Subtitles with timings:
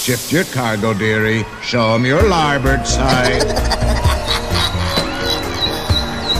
[0.00, 1.44] Shift your cargo, dearie.
[1.62, 3.46] Show 'em your larboard side.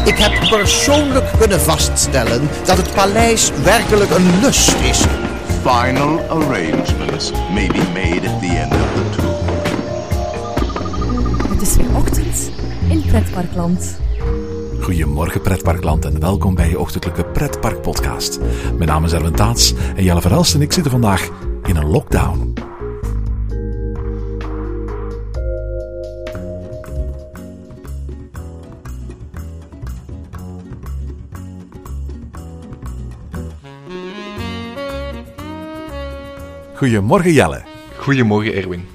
[0.05, 5.05] Ik heb persoonlijk kunnen vaststellen dat het paleis werkelijk een lust is.
[5.63, 9.35] Final arrangements may be made at the end of the tour.
[11.53, 12.51] Het is weer ochtend
[12.89, 13.99] in Pretparkland.
[14.81, 18.39] Goedemorgen pretparkland en welkom bij je ochtendelijke pretpark podcast.
[18.77, 21.29] Mijn naam is Erwin Taats en Jelle Verhelst en ik zitten vandaag
[21.65, 22.50] in een lockdown.
[36.81, 37.63] Goedemorgen Jelle.
[37.97, 38.87] Goedemorgen Erwin.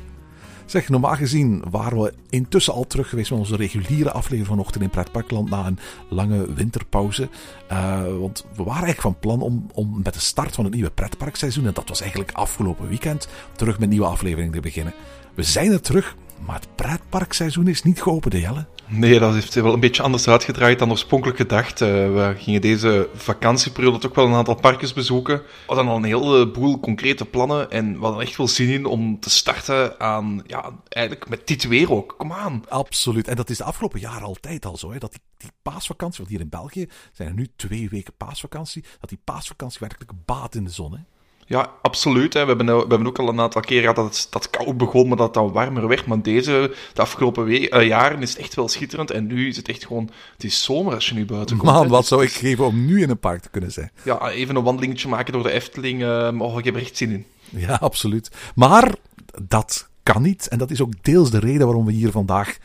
[0.66, 4.90] Zeg, normaal gezien waren we intussen al terug geweest met onze reguliere aflevering vanochtend in
[4.90, 7.30] Pretparkland na een lange winterpauze.
[7.72, 10.90] Uh, want we waren eigenlijk van plan om, om met de start van het nieuwe
[10.90, 14.94] pretparkseizoen, en dat was eigenlijk afgelopen weekend, terug met nieuwe afleveringen te beginnen.
[15.34, 16.16] We zijn er terug,
[16.46, 18.66] maar het pretparkseizoen is niet geopend, Jelle.
[18.88, 21.82] Nee, dat heeft wel een beetje anders uitgedraaid dan oorspronkelijk gedacht.
[21.82, 25.38] Uh, we gingen deze vakantieperiode toch wel een aantal parkjes bezoeken.
[25.38, 29.20] We hadden al een heleboel concrete plannen en we hadden echt wel zin in om
[29.20, 32.16] te starten aan, ja, eigenlijk met dit weer ook.
[32.18, 32.64] Kom aan.
[32.70, 33.28] Absoluut.
[33.28, 36.30] En dat is de afgelopen jaren altijd al zo, hè, dat die, die paasvakantie, want
[36.30, 40.64] hier in België zijn er nu twee weken paasvakantie, dat die paasvakantie werkelijk baat in
[40.64, 41.00] de zon, hè.
[41.48, 42.34] Ja, absoluut.
[42.34, 42.42] Hè.
[42.42, 45.08] We, hebben, we hebben ook al een aantal keer gehad dat het dat koud begon,
[45.08, 46.06] maar dat het dan warmer werd.
[46.06, 49.12] Maar deze, de afgelopen we uh, jaren, is echt wel schitterend.
[49.12, 51.72] En nu is het echt gewoon, het is zomer als je nu buiten komt.
[51.72, 51.90] Man, hè.
[51.90, 53.92] wat Dus zou ik het geven om nu in een park te kunnen zijn?
[54.04, 56.02] Ja, even een wandelingetje maken door de Efteling.
[56.02, 57.26] Uh, oh, ik heb er echt zin in.
[57.50, 58.32] Ja, absoluut.
[58.56, 58.96] Maar
[59.42, 60.48] dat kan niet.
[60.48, 62.58] En dat is ook deels de reden waarom we hier vandaag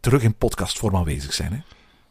[0.00, 1.52] terug in podcastvorm aanwezig zijn.
[1.52, 1.58] Hè?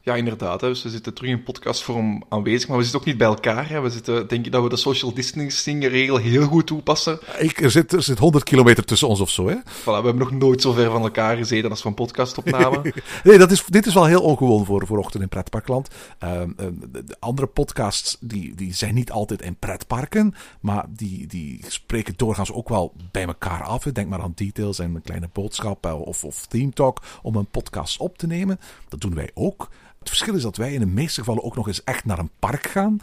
[0.03, 0.61] Ja, inderdaad.
[0.61, 0.67] Hè.
[0.67, 3.69] Dus we zitten terug in podcastvorm aanwezig, maar we zitten ook niet bij elkaar.
[3.69, 3.81] Hè.
[3.81, 7.19] We zitten, denk ik dat we de social distancing regel heel goed toepassen.
[7.39, 9.47] Ik, er, zit, er zit 100 kilometer tussen ons of zo.
[9.47, 9.55] Hè?
[9.55, 12.79] Voilà, we hebben nog nooit zo ver van elkaar gezeten als van podcastopname.
[13.23, 15.87] Nee, dat is, dit is wel heel ongewoon voor, voor Ochtend in Pretparkland.
[16.19, 21.27] Ehm, ehm, de, de andere podcasts die, die zijn niet altijd in pretparken, maar die,
[21.27, 23.83] die spreken doorgaans ook wel bij elkaar af.
[23.83, 27.45] Denk maar aan Details en een kleine boodschap eh, of, of Theme Talk om een
[27.45, 28.59] podcast op te nemen.
[28.89, 29.69] Dat doen wij ook.
[30.01, 32.29] Het verschil is dat wij in de meeste gevallen ook nog eens echt naar een
[32.39, 33.01] park gaan.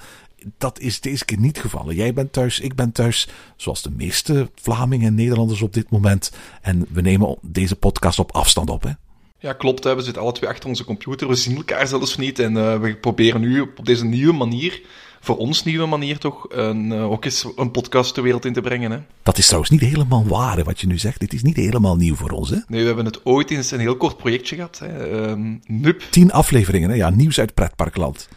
[0.59, 1.95] Dat is deze keer niet gevallen.
[1.95, 6.33] Jij bent thuis, ik ben thuis, zoals de meeste Vlamingen en Nederlanders op dit moment.
[6.63, 8.83] En we nemen deze podcast op afstand op.
[8.83, 8.91] Hè?
[9.39, 9.85] Ja, klopt.
[9.85, 9.95] Hè.
[9.95, 11.29] We zitten alle twee achter onze computer.
[11.29, 12.39] We zien elkaar zelfs niet.
[12.39, 14.81] En uh, we proberen nu op deze nieuwe manier,
[15.28, 18.61] voor ons nieuwe manier toch, een, uh, ook eens een podcast de wereld in te
[18.61, 18.91] brengen.
[18.91, 18.99] Hè.
[19.22, 21.21] Dat is trouwens niet helemaal waar, hè, wat je nu zegt.
[21.21, 22.50] Dit is niet helemaal nieuw voor ons.
[22.50, 22.56] Hè?
[22.69, 24.78] Nee, we hebben het ooit eens een heel kort projectje gehad.
[24.78, 25.11] Hè.
[25.31, 26.03] Um, NUP.
[26.11, 26.97] Tien afleveringen, hè?
[26.97, 28.28] ja, nieuws uit pretparkland.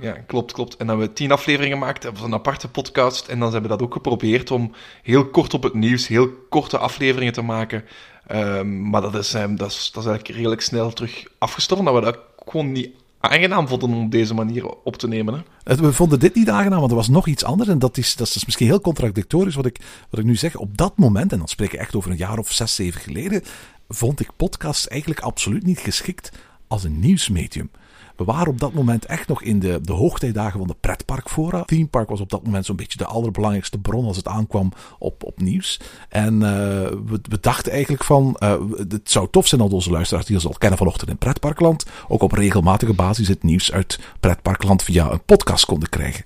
[0.00, 0.76] Ja, klopt, klopt.
[0.76, 3.28] En dan hebben we tien afleveringen gemaakt, dat was een aparte podcast.
[3.28, 6.78] En dan hebben we dat ook geprobeerd om heel kort op het nieuws, heel korte
[6.78, 7.84] afleveringen te maken.
[8.32, 11.94] Um, maar dat is, um, dat, is, dat is eigenlijk redelijk snel terug afgestorven, dat
[11.94, 12.90] we dat gewoon niet
[13.22, 15.44] aangenaam vonden om deze manier op te nemen.
[15.62, 15.74] Hè?
[15.74, 17.68] We vonden dit niet aangenaam, want er was nog iets anders.
[17.68, 20.56] En dat is, dat is misschien heel contradictorisch wat ik, wat ik nu zeg.
[20.56, 23.42] Op dat moment, en dan spreek ik echt over een jaar of zes, zeven geleden,
[23.88, 26.32] vond ik podcasts eigenlijk absoluut niet geschikt
[26.66, 27.70] als een nieuwsmedium.
[28.16, 31.62] We waren op dat moment echt nog in de, de hoogtijdagen van de pretparkfora.
[31.62, 35.24] Theme Park was op dat moment zo'n beetje de allerbelangrijkste bron als het aankwam op,
[35.24, 35.80] op nieuws.
[36.08, 38.54] En uh, we, we, dachten eigenlijk van, uh,
[38.88, 42.22] het zou tof zijn dat onze luisteraars die ons al kennen vanochtend in Pretparkland, ook
[42.22, 46.24] op regelmatige basis het nieuws uit Pretparkland via een podcast konden krijgen.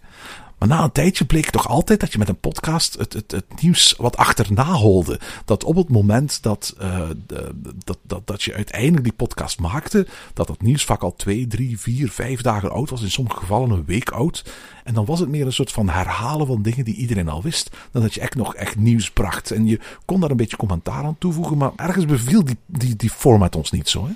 [0.59, 3.63] Maar na een tijdje bleek toch altijd dat je met een podcast het, het, het
[3.63, 5.21] nieuws wat achterna holde.
[5.45, 6.75] Dat op het moment dat,
[7.27, 11.47] de, dat, dat, dat je uiteindelijk die podcast maakte, dat het nieuws vaak al twee,
[11.47, 13.03] drie, vier, vijf dagen oud was.
[13.03, 14.45] In sommige gevallen een week oud.
[14.85, 17.71] En dan was het meer een soort van herhalen van dingen die iedereen al wist.
[17.91, 19.51] Dan dat je echt nog echt nieuws bracht.
[19.51, 21.57] En je kon daar een beetje commentaar aan toevoegen.
[21.57, 24.07] Maar ergens beviel die, die, die format ons niet zo.
[24.07, 24.13] Hè?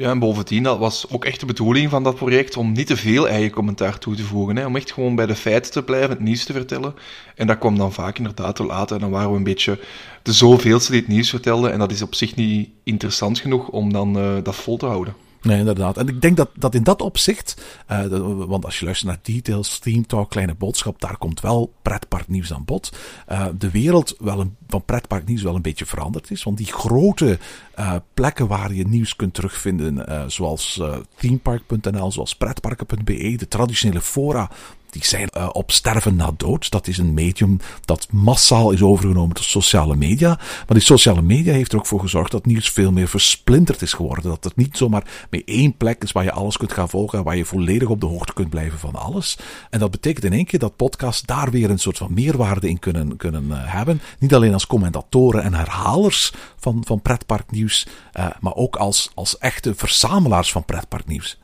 [0.00, 2.96] Ja, en bovendien, dat was ook echt de bedoeling van dat project om niet te
[2.96, 4.56] veel eigen commentaar toe te voegen.
[4.56, 4.66] Hè?
[4.66, 6.94] Om echt gewoon bij de feiten te blijven, het nieuws te vertellen.
[7.34, 8.90] En dat kwam dan vaak inderdaad te laat.
[8.90, 9.78] En dan waren we een beetje
[10.22, 11.68] de zoveelste die het nieuws vertelde.
[11.68, 15.14] En dat is op zich niet interessant genoeg om dan uh, dat vol te houden.
[15.42, 15.96] Nee, inderdaad.
[15.96, 19.78] En ik denk dat, dat in dat opzicht, dat, want als je luistert naar details,
[19.78, 22.92] Theme Talk, Kleine Boodschap, daar komt wel pretparknieuws aan bod.
[23.28, 26.42] Uh, de wereld wel een, van pretparknieuws wel een beetje veranderd is.
[26.42, 27.38] Want die grote
[27.78, 30.82] uh, plekken waar je nieuws kunt terugvinden, zoals
[31.16, 34.50] themepark.nl, zoals pretparken.be, de traditionele fora,
[34.90, 36.70] die zijn uh, op sterven na dood.
[36.70, 40.28] Dat is een medium dat massaal is overgenomen door sociale media.
[40.36, 43.92] Maar die sociale media heeft er ook voor gezorgd dat nieuws veel meer versplinterd is
[43.92, 44.30] geworden.
[44.30, 47.24] Dat het niet zomaar met één plek is waar je alles kunt gaan volgen en
[47.24, 49.38] waar je volledig op de hoogte kunt blijven van alles.
[49.70, 52.78] En dat betekent in één keer dat podcasts daar weer een soort van meerwaarde in
[52.78, 54.00] kunnen, kunnen uh, hebben.
[54.18, 57.86] Niet alleen als commentatoren en herhalers van, van pretparknieuws,
[58.18, 61.38] uh, maar ook als, als echte verzamelaars van pretparknieuws.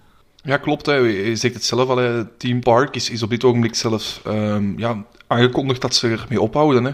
[0.46, 0.87] Ja, klopt.
[0.87, 0.94] Hè.
[0.94, 1.96] Je zegt het zelf al.
[1.96, 2.25] Hè.
[2.25, 6.84] Team Park is, is op dit ogenblik zelfs um, ja, aangekondigd dat ze ermee ophouden.
[6.84, 6.93] Hè.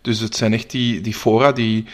[0.00, 1.84] Dus het zijn echt die, die fora die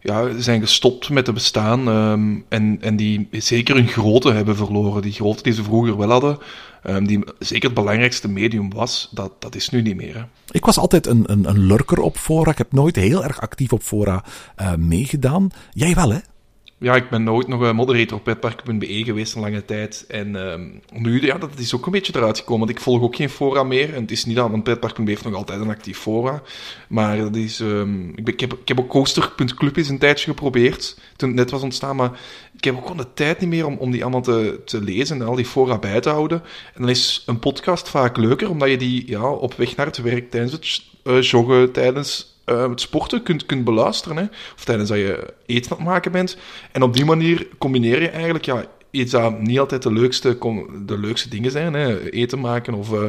[0.00, 5.02] ja, zijn gestopt met te bestaan um, en, en die zeker hun grootte hebben verloren.
[5.02, 6.38] Die grootte die ze vroeger wel hadden,
[6.86, 10.14] um, die zeker het belangrijkste medium was, dat, dat is nu niet meer.
[10.14, 10.22] Hè.
[10.50, 12.50] Ik was altijd een, een, een lurker op fora.
[12.50, 14.24] Ik heb nooit heel erg actief op fora
[14.60, 15.50] uh, meegedaan.
[15.72, 16.18] Jij wel, hè?
[16.78, 20.04] Ja, ik ben nooit nog een moderator op petpark.be geweest een lange tijd.
[20.08, 22.66] En um, nu, ja, dat is ook een beetje eruit gekomen.
[22.66, 23.94] Want ik volg ook geen fora meer.
[23.94, 26.42] En het is niet dat, want petpark.be heeft nog altijd een actief fora.
[26.88, 30.98] Maar dat is, um, ik, ik, heb, ik heb ook coaster.club eens een tijdje geprobeerd.
[31.16, 31.96] Toen het net was ontstaan.
[31.96, 32.20] Maar
[32.56, 35.20] ik heb ook gewoon de tijd niet meer om, om die allemaal te, te lezen
[35.20, 36.42] en al die fora bij te houden.
[36.74, 40.02] En dan is een podcast vaak leuker, omdat je die ja, op weg naar het
[40.02, 44.16] werk, tijdens het uh, joggen, tijdens uh, sporten kunt, kunt beluisteren.
[44.16, 44.24] Hè?
[44.54, 46.36] Of tijdens dat je eten aan het maken bent.
[46.72, 50.38] En op die manier combineer je eigenlijk ja, iets dat niet altijd de leukste,
[50.86, 51.74] de leukste dingen zijn.
[51.74, 52.10] Hè?
[52.10, 53.02] Eten maken of, uh,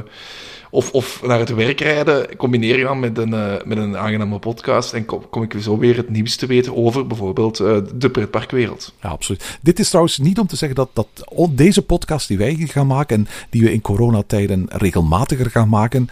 [0.71, 2.35] of, of naar het werk rijden.
[2.35, 4.93] Combineer je dan met een, uh, met een aangename podcast.
[4.93, 8.93] En kom, kom ik zo weer het nieuws te weten over bijvoorbeeld uh, de pretparkwereld.
[9.01, 9.57] Ja, absoluut.
[9.61, 11.07] Dit is trouwens niet om te zeggen dat, dat
[11.49, 16.07] deze podcast die wij gaan maken en die we in coronatijden regelmatiger gaan maken.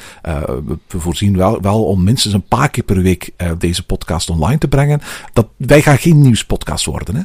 [0.87, 4.67] we voorzien wel, wel om minstens een paar keer per week deze podcast online te
[4.67, 5.01] brengen.
[5.33, 7.21] Dat, wij gaan geen nieuwspodcast worden, hè?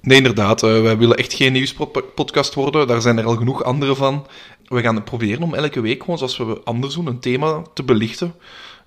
[0.00, 0.60] Nee, inderdaad.
[0.60, 2.86] Wij willen echt geen nieuwspodcast worden.
[2.86, 4.26] Daar zijn er al genoeg andere van.
[4.68, 8.34] We gaan proberen om elke week, gewoon zoals we anders doen, een thema te belichten.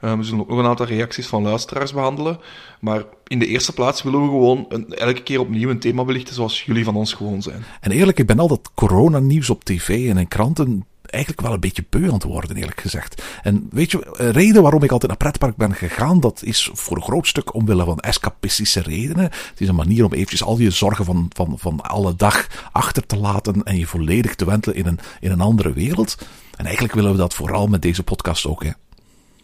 [0.03, 2.39] Uh, we zullen ook nog een aantal reacties van luisteraars behandelen.
[2.79, 6.35] Maar in de eerste plaats willen we gewoon een, elke keer opnieuw een thema belichten
[6.35, 7.63] zoals jullie van ons gewoon zijn.
[7.81, 11.59] En eerlijk, ik ben al dat coronanieuws op tv en in kranten eigenlijk wel een
[11.59, 13.23] beetje beu aan het worden, eerlijk gezegd.
[13.41, 17.03] En weet je, reden waarom ik altijd naar pretpark ben gegaan, dat is voor een
[17.03, 19.23] groot stuk omwille van escapistische redenen.
[19.23, 23.05] Het is een manier om eventjes al je zorgen van, van, van alle dag achter
[23.05, 26.17] te laten en je volledig te wentelen in een, in een andere wereld.
[26.55, 28.71] En eigenlijk willen we dat vooral met deze podcast ook, hè.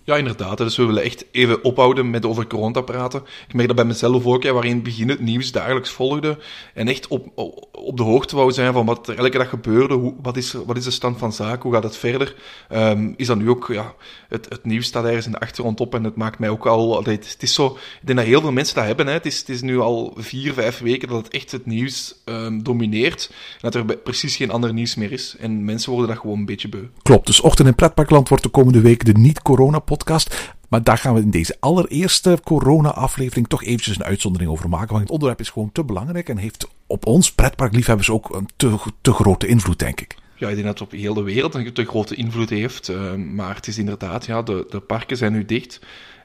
[0.08, 0.58] Ja, inderdaad.
[0.58, 3.22] Dus we willen echt even ophouden met over corona praten.
[3.48, 6.38] Ik merk dat bij mezelf ook, hè, waarin begin het nieuws dagelijks volgde.
[6.74, 7.28] En echt op,
[7.72, 9.94] op de hoogte wou zijn van wat er elke dag gebeurde.
[9.94, 11.62] Hoe, wat, is, wat is de stand van zaken?
[11.62, 12.36] Hoe gaat het verder?
[12.74, 13.94] Um, is dat nu ook, ja,
[14.30, 17.04] het, het nieuws staat ergens in de achtergrond op en het maakt mij ook al...
[17.04, 17.66] Het, het is zo,
[18.02, 19.08] ik denk dat heel veel mensen dat hebben.
[19.08, 19.14] Hè.
[19.14, 22.64] Het, is, het is nu al vier, vijf weken dat het echt het nieuws um,
[22.64, 23.32] domineert.
[23.62, 25.36] En dat er precies geen ander nieuws meer is.
[25.40, 26.84] En mensen worden dat gewoon een beetje beu.
[27.02, 27.26] Klopt.
[27.26, 30.56] Dus Ochtend in Pretparkland wordt de komende week de niet-corona-podcast podcast.
[30.70, 34.90] Maar daar gaan we in deze allereerste corona-aflevering toch eventjes een uitzondering over maken.
[34.90, 38.78] Want het onderwerp is gewoon te belangrijk en heeft op ons pretparkliefhebbers ook een te,
[39.02, 40.16] te grote invloed, denk ik.
[40.36, 42.90] Ja, ik denk dat het op heel de wereld een te grote invloed heeft.
[42.90, 45.80] Uh, maar het is inderdaad, ja, de, de parken zijn nu dicht.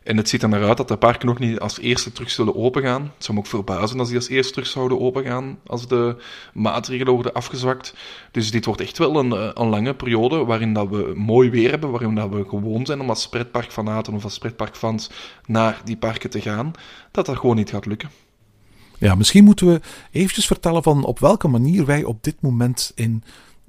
[0.04, 2.56] En het ziet er naar uit dat de parken nog niet als eerste terug zullen
[2.56, 3.02] opengaan.
[3.02, 6.16] Het zou me ook verbazen als die als eerste terug zouden opengaan als de
[6.54, 7.94] maatregelen worden afgezwakt.
[8.31, 11.70] Dus dit wordt echt wel een, eh, een lange periode waarin dat we mooi weer
[11.70, 15.10] hebben, waarin dat we gewoon zijn om als pretparkfanaten of als pretparkfans
[15.46, 16.72] naar die parken te gaan,
[17.10, 18.10] dat dat gewoon niet gaat lukken.
[18.98, 23.22] Ja, misschien moeten we eventjes vertellen van op welke manier wij op dit moment in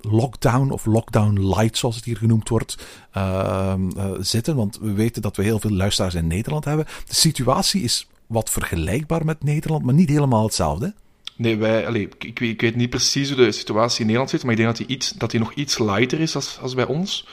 [0.09, 2.77] lockdown of lockdown light, zoals het hier genoemd wordt,
[3.17, 4.55] uh, uh, zitten.
[4.55, 6.85] Want we weten dat we heel veel luisteraars in Nederland hebben.
[7.07, 10.93] De situatie is wat vergelijkbaar met Nederland, maar niet helemaal hetzelfde.
[11.35, 14.51] Nee, wij, allez, ik, ik, weet, niet precies hoe de situatie in Nederland zit, maar
[14.51, 17.27] ik denk dat die, iets, dat die nog iets lighter is als, als bij ons.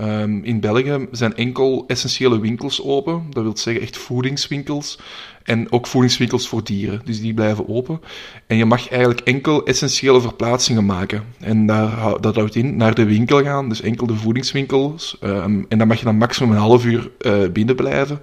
[0.00, 3.26] Um, in België zijn enkel essentiële winkels open.
[3.30, 4.98] Dat wil zeggen echt voedingswinkels.
[5.46, 7.00] En ook voedingswinkels voor dieren.
[7.04, 8.00] Dus die blijven open.
[8.46, 11.24] En je mag eigenlijk enkel essentiële verplaatsingen maken.
[11.40, 13.68] En daar, dat houdt in naar de winkel gaan.
[13.68, 15.16] Dus enkel de voedingswinkels.
[15.20, 18.20] Um, en dan mag je dan maximum een half uur uh, binnen blijven.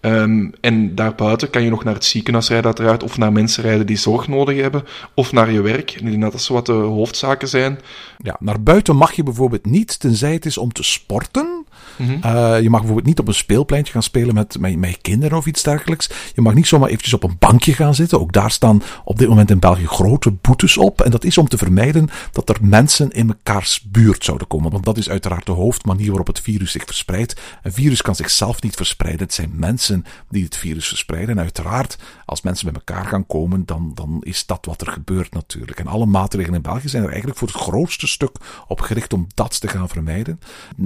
[0.00, 3.86] Um, en daarbuiten kan je nog naar het ziekenhuis rijden, uiteraard, of naar mensen rijden
[3.86, 4.84] die zorg nodig hebben,
[5.14, 5.90] of naar je werk.
[5.90, 7.78] En ik denk dat dat zo wat de hoofdzaken zijn.
[8.18, 11.66] Ja, naar buiten mag je bijvoorbeeld niet, tenzij het is om te sporten.
[11.98, 15.62] Uh, je mag bijvoorbeeld niet op een speelpleintje gaan spelen met, met, kinderen of iets
[15.62, 16.10] dergelijks.
[16.34, 18.20] Je mag niet zomaar eventjes op een bankje gaan zitten.
[18.20, 21.00] Ook daar staan op dit moment in België grote boetes op.
[21.00, 24.70] En dat is om te vermijden dat er mensen in mekaars buurt zouden komen.
[24.70, 27.40] Want dat is uiteraard de hoofdmanier waarop het virus zich verspreidt.
[27.62, 29.22] Een virus kan zichzelf niet verspreiden.
[29.22, 31.36] Het zijn mensen die het virus verspreiden.
[31.36, 35.34] En uiteraard, als mensen bij elkaar gaan komen, dan, dan is dat wat er gebeurt
[35.34, 35.78] natuurlijk.
[35.78, 39.26] En alle maatregelen in België zijn er eigenlijk voor het grootste stuk op gericht om
[39.34, 40.40] dat te gaan vermijden.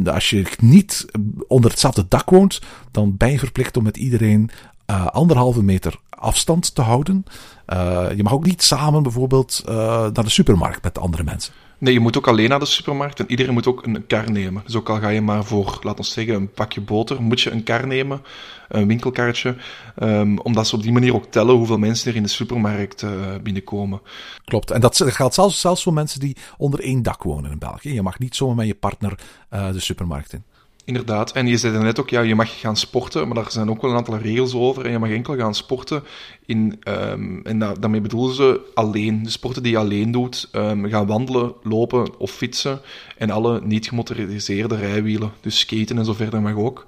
[0.04, 0.81] Als je niet
[1.48, 2.60] onder hetzelfde dak woont,
[2.90, 4.50] dan ben je verplicht om met iedereen
[4.90, 7.24] uh, anderhalve meter afstand te houden.
[7.72, 11.52] Uh, je mag ook niet samen bijvoorbeeld uh, naar de supermarkt met andere mensen.
[11.78, 14.62] Nee, je moet ook alleen naar de supermarkt en iedereen moet ook een kar nemen.
[14.64, 17.50] Dus ook al ga je maar voor, laten we zeggen, een pakje boter, moet je
[17.50, 18.22] een kar nemen,
[18.68, 19.56] een winkelkarretje,
[20.02, 23.10] um, omdat ze op die manier ook tellen hoeveel mensen er in de supermarkt uh,
[23.42, 24.00] binnenkomen.
[24.44, 27.94] Klopt, en dat geldt zelfs, zelfs voor mensen die onder één dak wonen in België.
[27.94, 29.18] Je mag niet zomaar met je partner
[29.50, 30.44] uh, de supermarkt in.
[30.84, 33.82] Inderdaad, en je zei net ook, ja, je mag gaan sporten, maar daar zijn ook
[33.82, 34.84] wel een aantal regels over.
[34.84, 36.02] En je mag enkel gaan sporten
[36.46, 39.22] in, um, en da daarmee bedoelen ze alleen.
[39.22, 42.80] De sporten die je alleen doet, um, gaan wandelen, lopen of fietsen.
[43.16, 46.84] En alle niet gemotoriseerde rijwielen, dus skaten en zo verder mag ook.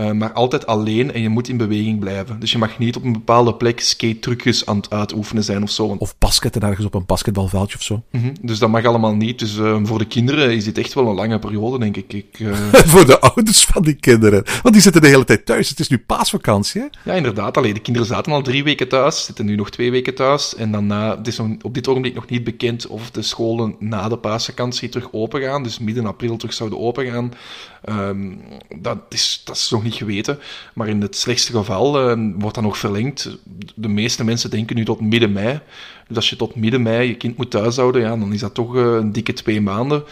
[0.00, 2.40] Uh, maar altijd alleen en je moet in beweging blijven.
[2.40, 5.96] Dus je mag niet op een bepaalde plek skate-trucjes aan het uitoefenen zijn of zo.
[5.98, 8.02] Of basketten ergens op een basketbalveldje of zo.
[8.14, 8.32] Mm -hmm.
[8.40, 9.38] Dus dat mag allemaal niet.
[9.38, 12.12] Dus uh, voor de kinderen is dit echt wel een lange periode, denk ik.
[12.12, 12.54] ik uh...
[12.92, 14.44] voor de ouders van die kinderen.
[14.62, 15.68] Want die zitten de hele tijd thuis.
[15.68, 17.10] Het is nu paasvakantie, hè?
[17.10, 17.56] Ja, inderdaad.
[17.56, 20.54] Allee, de kinderen zaten al drie weken thuis, zitten nu nog twee weken thuis.
[20.54, 24.18] En dan het is op dit ogenblik nog niet bekend of de scholen na de
[24.18, 25.62] paasvakantie terug open gaan.
[25.62, 27.32] Dus midden april terug zouden open gaan.
[27.88, 28.40] Um,
[28.76, 30.38] dat, is, dat is nog niet geweten.
[30.74, 33.38] Maar in het slechtste geval uh, wordt dat nog verlengd.
[33.74, 35.60] De meeste mensen denken nu tot midden mei.
[36.08, 38.74] Dus als je tot midden mei je kind moet thuishouden, ja, dan is dat toch
[38.74, 40.04] uh, een dikke twee maanden.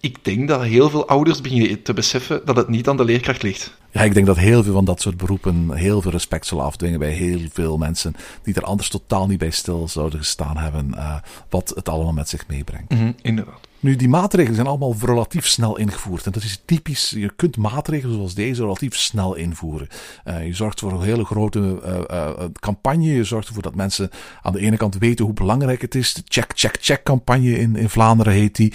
[0.00, 3.42] Ik denk dat heel veel ouders beginnen te beseffen dat het niet aan de leerkracht
[3.42, 3.74] ligt.
[3.90, 6.98] Ja, ik denk dat heel veel van dat soort beroepen heel veel respect zullen afdwingen
[6.98, 11.16] bij heel veel mensen die er anders totaal niet bij stil zouden gestaan hebben, uh,
[11.48, 12.90] wat het allemaal met zich meebrengt.
[12.90, 13.60] Mm -hmm, inderdaad.
[13.86, 16.26] Nu, die maatregelen zijn allemaal relatief snel ingevoerd.
[16.26, 17.10] En dat is typisch.
[17.10, 19.88] Je kunt maatregelen zoals deze relatief snel invoeren.
[20.24, 23.14] Uh, je zorgt voor een hele grote uh, uh, campagne.
[23.14, 24.10] Je zorgt ervoor dat mensen
[24.42, 26.14] aan de ene kant weten hoe belangrijk het is.
[26.14, 28.72] De check, check, check campagne in, in Vlaanderen heet die.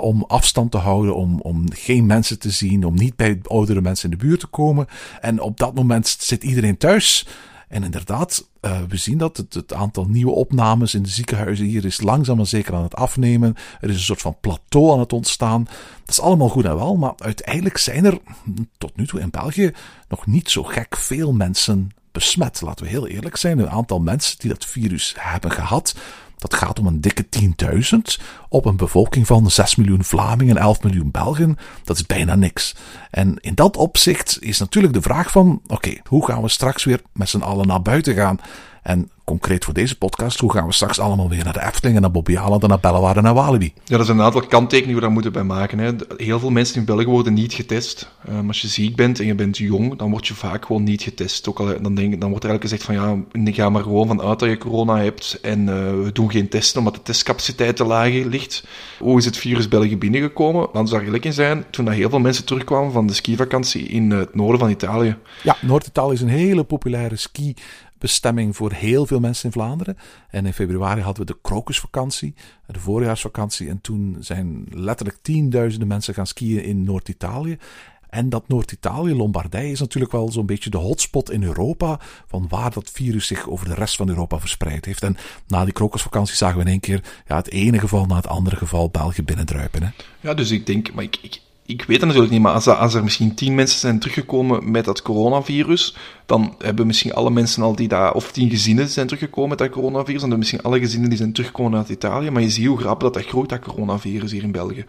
[0.00, 4.10] om afstand te houden, om, om geen mensen te zien, om niet bij oudere mensen
[4.10, 4.86] in de buurt te komen.
[5.20, 7.26] En op dat moment zit iedereen thuis.
[7.68, 11.84] En inderdaad, uh, we zien dat het, het, aantal nieuwe opnames in de ziekenhuizen hier
[11.84, 13.54] is langzaam maar zeker aan het afnemen.
[13.80, 15.64] Er is een soort van plateau aan het ontstaan.
[16.04, 18.18] Dat is allemaal goed en wel, maar uiteindelijk zijn er
[18.78, 19.72] tot nu toe in België
[20.08, 22.60] nog niet zo gek veel mensen besmet.
[22.60, 23.58] Laten we heel eerlijk zijn.
[23.58, 25.94] Een aantal mensen die dat virus hebben gehad,
[26.38, 27.26] dat gaat om een dikke
[27.64, 31.56] 10.000 op een bevolking van 6 miljoen Vlamingen en 11 miljoen Belgen.
[31.84, 32.74] Dat is bijna niks.
[33.10, 37.00] En in dat opzicht is natuurlijk de vraag van, oké, hoe gaan we straks weer
[37.12, 38.38] met z'n allen naar buiten gaan?
[38.82, 42.02] En concreet voor deze podcast, hoe gaan we straks allemaal weer naar de Efteling en
[42.02, 43.72] naar Bobbejaanland en naar Bellewaarde en naar Walibi?
[43.84, 45.78] Ja, dat zijn een aantal kanttekeningen die we daar moeten bij maken.
[45.78, 45.92] Hè.
[46.16, 48.10] Heel veel mensen in België worden niet getest.
[48.28, 51.02] Um, als je ziek bent en je bent jong, dan word je vaak gewoon niet
[51.02, 51.48] getest.
[51.48, 54.38] Ook al, dan, denk, dan wordt er eigenlijk gezegd van ja, ga maar gewoon vanuit
[54.38, 58.12] dat je corona hebt en uh, we doen geen testen omdat de testcapaciteit te laag
[58.12, 58.64] ligt.
[58.98, 60.60] Hoe is het virus België binnengekomen?
[60.60, 63.82] Laten we daar eerlijk in zijn, toen dat heel veel mensen terugkwamen van de skivakantie
[63.82, 65.16] in het noorden van Italië.
[65.42, 67.54] Ja, Noord-Italië is een hele populaire ski
[67.98, 69.96] bestemming voor heel veel mensen in Vlaanderen.
[70.30, 72.34] En in februari hadden we de krokusvakantie,
[72.66, 73.68] de voorjaarsvakantie.
[73.68, 77.58] En toen zijn letterlijk tienduizenden mensen gaan skiën in Noord-Italië.
[78.08, 82.00] En dat Noord-Italië, Lombardije, is natuurlijk wel zo'n beetje de hotspot in Europa.
[82.26, 85.02] van waar dat virus zich over de rest van Europa verspreid heeft.
[85.02, 88.26] En na die krokusvakantie zagen we in één keer ja, het ene geval na het
[88.26, 89.82] andere geval België binnendruipen.
[89.82, 89.88] Hè?
[90.20, 93.02] Ja, dus ik denk, maar ik, ik, ik weet het natuurlijk niet, maar als, er
[93.02, 95.96] misschien tien mensen zijn teruggekomen met dat coronavirus,
[96.26, 99.70] dan hebben misschien alle mensen al die daar, of tien gezinnen zijn teruggekomen met dat
[99.70, 102.78] coronavirus, dan hebben misschien alle gezinnen die zijn teruggekomen uit Italië, maar je ziet hoe
[102.78, 104.84] grappig dat dat groeit, dat coronavirus hier in België.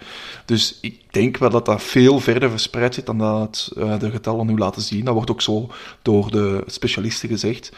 [0.45, 4.45] Dus ik denk wel dat dat veel verder verspreid zit dan dat uh, de getallen
[4.45, 5.05] nu laten zien.
[5.05, 5.69] Dat wordt ook zo
[6.01, 7.71] door de specialisten gezegd.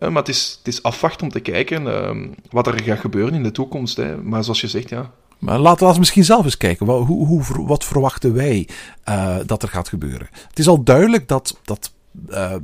[0.00, 3.34] Uh, maar het is, het is afwachten om te kijken uh, wat er gaat gebeuren
[3.34, 3.96] in de toekomst.
[3.96, 4.16] Hè.
[4.16, 5.10] Maar zoals je zegt, ja,
[5.42, 6.86] maar laten we misschien zelf eens kijken.
[6.86, 8.68] Hoe, hoe, wat verwachten wij
[9.08, 10.28] uh, dat er gaat gebeuren?
[10.48, 11.92] Het is al duidelijk dat, dat
[12.28, 12.54] uh,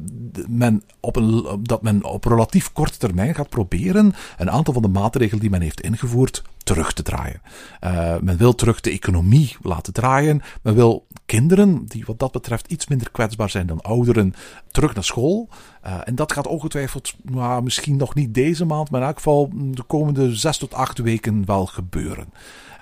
[0.48, 4.88] men op een, dat men op relatief korte termijn gaat proberen een aantal van de
[4.88, 7.42] maatregelen die men heeft ingevoerd terug te draaien.
[7.84, 10.42] Uh, men wil terug de economie laten draaien.
[10.62, 14.34] Men wil kinderen, die wat dat betreft iets minder kwetsbaar zijn dan ouderen,
[14.70, 15.48] terug naar school.
[15.86, 19.50] Uh, en dat gaat ongetwijfeld, nou, misschien nog niet deze maand, maar in elk geval
[19.54, 22.32] de komende zes tot acht weken wel gebeuren.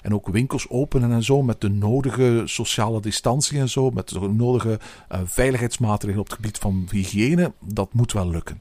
[0.06, 4.20] En ook winkels openen en zo met de nodige sociale distantie en zo, met de
[4.20, 4.78] nodige
[5.12, 8.60] uh, veiligheidsmaatregelen op het gebied van hygiëne, dat moet wel lukken.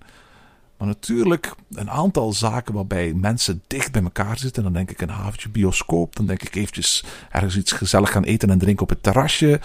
[0.78, 4.64] Maar natuurlijk, een aantal zaken waarbij mensen dicht bij elkaar zitten.
[4.64, 6.16] Dan denk ik een haventje bioscoop.
[6.16, 9.60] Dan denk ik eventjes ergens iets gezellig gaan eten en drinken op het terrasje.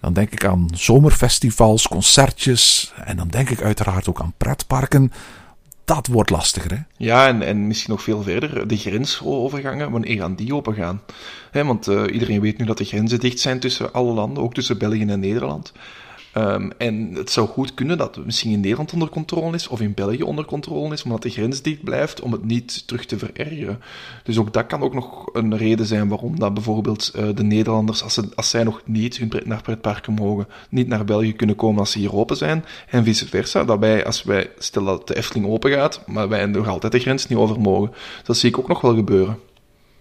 [0.00, 2.92] Dan denk ik aan zomerfestivals, concertjes.
[3.04, 5.12] En dan denk ik uiteraard ook aan pretparken.
[5.88, 6.78] Dat wordt lastiger, hè?
[6.96, 8.68] Ja, en, en misschien nog veel verder.
[8.68, 11.00] De grensovergangen, wanneer gaan die open gaan?
[11.52, 14.78] want uh, iedereen weet nu dat de grenzen dicht zijn tussen alle landen, ook tussen
[14.78, 15.72] België en Nederland.
[16.38, 19.80] Um, en het zou goed kunnen dat het misschien in Nederland onder controle is, of
[19.80, 23.06] in België onder controle is, maar dat de grens dicht blijft om het niet terug
[23.06, 23.80] te verergeren.
[24.22, 28.02] Dus ook dat kan ook nog een reden zijn waarom dat bijvoorbeeld uh, de Nederlanders,
[28.02, 31.56] als, ze, als zij nog niet hun pret, naar pretparken mogen, niet naar België kunnen
[31.56, 33.64] komen als ze hier open zijn, en vice versa.
[33.64, 36.98] Dat wij, als wij, stel dat de Efteling open gaat, maar wij nog altijd de
[36.98, 37.92] grens niet over mogen.
[38.24, 39.38] Dat zie ik ook nog wel gebeuren.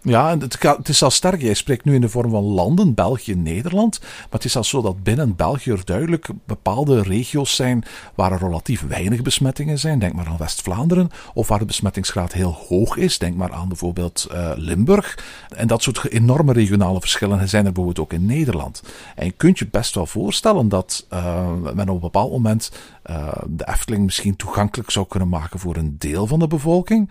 [0.08, 1.42] Ja, het, het is al sterk.
[1.42, 4.00] Jij spreekt nu in de vorm van landen, België, Nederland.
[4.00, 7.84] Maar het is al zo dat binnen België er duidelijk bepaalde regio's zijn
[8.16, 10.00] waar er relatief weinig besmettingen zijn.
[10.00, 11.10] Denk maar aan West-Vlaanderen.
[11.34, 13.18] Of waar de besmettingsgraad heel hoog is.
[13.18, 15.20] Denk maar aan bijvoorbeeld uh, Limburg.
[15.56, 18.84] En dat soort enorme regionale verschillen zijn er bijvoorbeeld ook in Nederland.
[19.16, 22.72] En je kunt je best wel voorstellen dat uh, men op een bepaald moment
[23.10, 27.10] uh, de Efteling misschien toegankelijk zou kunnen maken voor een deel van de bevolking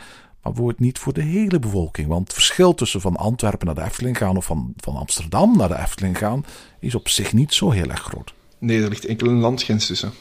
[0.54, 2.08] wordt niet voor de hele bevolking.
[2.08, 5.68] Want het verschil tussen van Antwerpen naar de Efteling gaan of van, van Amsterdam naar
[5.68, 6.44] de Efteling gaan,
[6.80, 8.34] is op zich niet zo heel erg groot.
[8.58, 10.12] Nee, er ligt enkel een landgrens tussen.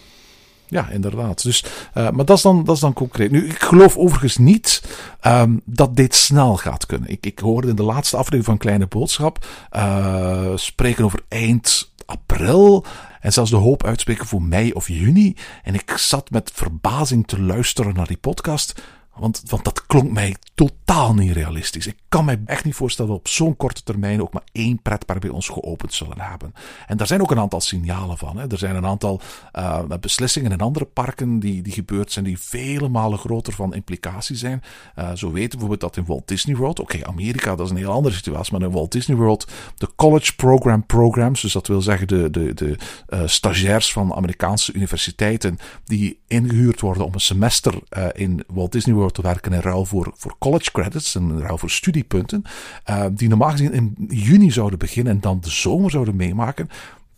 [0.68, 1.44] Ja, inderdaad.
[1.44, 1.64] Dus,
[1.98, 3.32] uh, maar dat is, dan, dat is dan concreet.
[3.32, 4.84] Nu, ik geloof overigens niet
[5.28, 7.10] um, dat dit snel gaat kunnen.
[7.10, 12.86] Ik, ik hoorde in de laatste aflevering van Kleine Boodschap uh, spreken over eind april.
[13.22, 15.36] En zelfs de hoop uitspreken voor mei of juni.
[15.64, 18.82] En ik zat met verbazing te luisteren naar die podcast.
[19.18, 21.88] Want, want dat klonk mij totaal niet realistisch.
[21.88, 24.82] Ik kan mij echt niet voorstellen dat we op zo'n korte termijn ook maar één
[24.82, 26.54] pretpark bij ons geopend zullen hebben.
[26.88, 28.38] En daar zijn ook een aantal signalen van.
[28.38, 28.48] Hè.
[28.48, 29.22] Er zijn een aantal
[29.54, 34.36] uh, beslissingen in andere parken die, die gebeurd zijn, die vele malen groter van implicatie
[34.36, 34.64] zijn.
[35.00, 37.78] Uh, zo weten we bijvoorbeeld dat in Walt Disney World, oké, Amerika, dat is een
[37.78, 41.82] heel andere situatie, maar in Walt Disney World de college program programs, dus dat wil
[41.82, 42.78] zeggen de, de, de
[43.10, 47.74] uh, stagiairs van Amerikaanse universiteiten die ingehuurd worden om een semester
[48.14, 51.70] in Walt Disney World te werken in ruil voor, voor college credits en ruil voor
[51.70, 52.44] studiepunten,
[52.90, 56.70] uh, die normaal gezien in juni zouden beginnen en dan de zomer zouden meemaken,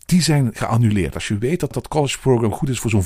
[0.05, 1.13] die zijn geannuleerd.
[1.13, 3.05] Als je weet dat dat college program goed is voor zo'n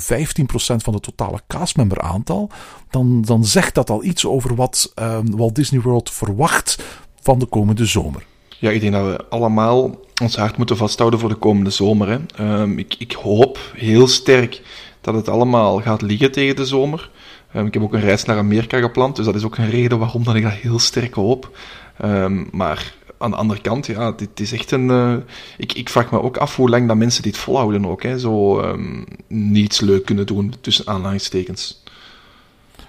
[0.76, 2.50] van het totale castmember aantal,
[2.90, 6.84] dan, dan zegt dat al iets over wat uh, Walt Disney World verwacht
[7.20, 8.24] van de komende zomer.
[8.58, 12.08] Ja, ik denk dat we allemaal ons hart moeten vasthouden voor de komende zomer.
[12.08, 12.60] Hè.
[12.60, 14.62] Um, ik, ik hoop heel sterk
[15.00, 17.10] dat het allemaal gaat liggen tegen de zomer.
[17.56, 19.98] Um, ik heb ook een reis naar Amerika gepland, dus dat is ook een reden
[19.98, 21.58] waarom dat ik dat heel sterk hoop.
[22.04, 24.88] Um, maar aan de andere kant, ja, dit is echt een...
[24.88, 25.16] Uh,
[25.58, 28.02] ik, ik vraag me ook af hoe lang dat mensen dit volhouden ook.
[28.02, 28.18] Hè.
[28.18, 31.82] Zo um, niets leuk kunnen doen, tussen aanhalingstekens.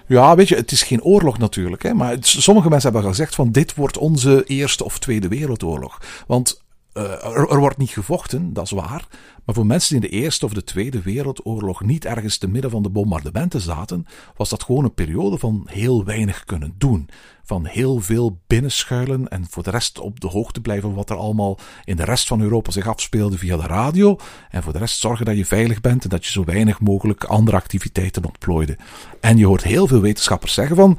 [0.06, 1.82] Ja, weet je, het is geen oorlog natuurlijk.
[1.82, 6.00] Hè, maar sommige mensen hebben gezegd van dit wordt onze Eerste of Tweede Wereldoorlog.
[6.26, 6.62] Want
[6.94, 9.06] er, er, wordt niet gevochten, dat is waar.
[9.44, 12.70] Maar voor mensen die in de Eerste of de Tweede Wereldoorlog niet ergens te midden
[12.70, 17.08] van de bombardementen zaten, was dat gewoon een periode van heel weinig kunnen doen.
[17.44, 21.58] Van heel veel binnenschuilen en voor de rest op de hoogte blijven wat er allemaal
[21.84, 24.18] in de rest van Europa zich afspeelde via de radio.
[24.50, 27.24] En voor de rest zorgen dat je veilig bent en dat je zo weinig mogelijk
[27.24, 28.78] andere activiteiten ontplooide.
[29.20, 30.98] En je hoort heel veel wetenschappers zeggen van,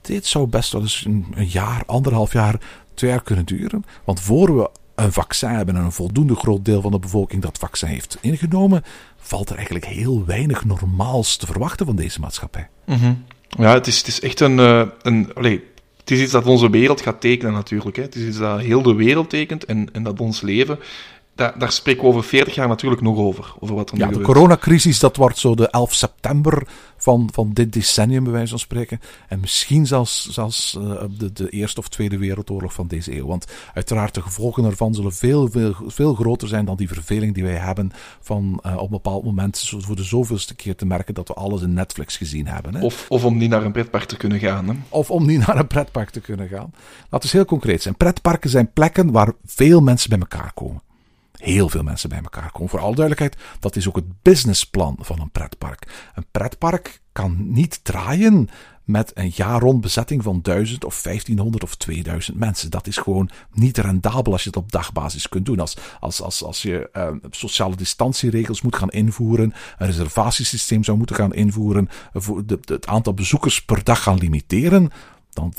[0.00, 2.60] dit zou best wel eens een, een jaar, anderhalf jaar,
[2.94, 3.84] twee jaar kunnen duren.
[4.04, 7.58] Want voor we een vaccin hebben en een voldoende groot deel van de bevolking dat
[7.58, 8.82] vaccin heeft ingenomen,
[9.16, 12.68] valt er eigenlijk heel weinig normaals te verwachten van deze maatschappij.
[12.84, 13.24] -hmm.
[13.48, 14.58] Ja, het is, het is echt een.
[14.58, 15.32] Uh, een
[15.96, 17.96] het is iets dat onze wereld gaat tekenen, natuurlijk.
[17.96, 18.02] Hè.
[18.02, 20.78] Het is iets dat heel de wereld tekent en, en dat ons leven
[21.40, 23.54] daar, daar spreken we over 40 jaar natuurlijk nog over.
[23.58, 27.72] over wat er ja, de coronacrisis, dat wordt zo de 11 september van, van dit
[27.72, 29.00] decennium, bij wijze van spreken.
[29.28, 33.26] En misschien zelfs, zelfs uh, de, de Eerste of Tweede Wereldoorlog van deze eeuw.
[33.26, 37.44] Want uiteraard, de gevolgen ervan zullen veel, veel, veel groter zijn dan die verveling die
[37.44, 41.28] wij hebben van uh, op een bepaald moment voor de zoveelste keer te merken dat
[41.28, 42.74] we alles in Netflix gezien hebben.
[42.74, 42.84] Hè.
[42.84, 44.68] Of, of om niet naar een pretpark te kunnen gaan.
[44.68, 44.74] Hè.
[44.88, 46.72] Of om niet naar een pretpark te kunnen gaan.
[47.10, 47.96] Laten we heel concreet zijn.
[47.96, 50.88] Pretparken zijn plekken waar veel mensen bij elkaar komen
[51.40, 52.68] heel veel mensen bij elkaar komen.
[52.68, 56.10] Voor alle duidelijkheid, dat is ook het businessplan van een pretpark.
[56.14, 58.48] Een pretpark kan niet draaien
[58.90, 62.70] met een jaar rond bezetting van 1000 of 1500 of 2000 mensen.
[62.70, 65.60] Dat is gewoon niet rendabel als je het op dagbasis kunt doen.
[65.60, 71.16] Als, als, als, als je uh, sociale distantieregels moet gaan invoeren, een reservatiesysteem zou moeten
[71.16, 74.90] gaan invoeren, voor het aantal bezoekers per dag gaan limiteren,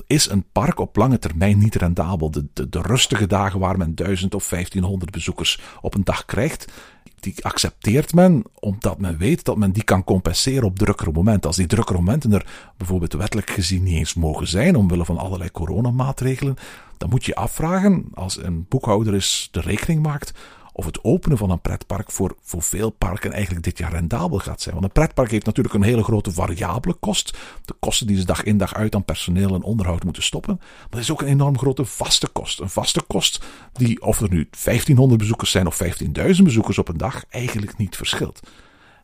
[0.07, 2.31] is een park op lange termijn niet rendabel.
[2.31, 6.71] De, de, rustige dagen waar men 1000 of 1500 bezoekers op een dag krijgt,
[7.19, 11.47] die accepteert men omdat men weet dat men die kan compenseren op drukkere momenten.
[11.47, 12.45] Als die drukkere momenten er
[12.77, 16.55] bijvoorbeeld wettelijk gezien niet eens mogen zijn, omwille van allerlei coronamaatregelen,
[16.97, 20.33] dan moet je afvragen, als een boekhouder is de rekening maakt,
[20.73, 24.61] of het openen van een pretpark voor, voor veel parken eigenlijk dit jaar rendabel gaat
[24.61, 24.73] zijn.
[24.73, 27.37] Want een pretpark heeft natuurlijk een hele grote variabele kost.
[27.65, 30.55] De kosten die ze dag in dag uit aan personeel en onderhoud moeten stoppen.
[30.59, 32.59] Maar er is ook een enorm grote vaste kost.
[32.59, 36.97] Een vaste kost die, of er nu 1500 bezoekers zijn of 15.000 bezoekers op een
[36.97, 38.39] dag, eigenlijk niet verschilt.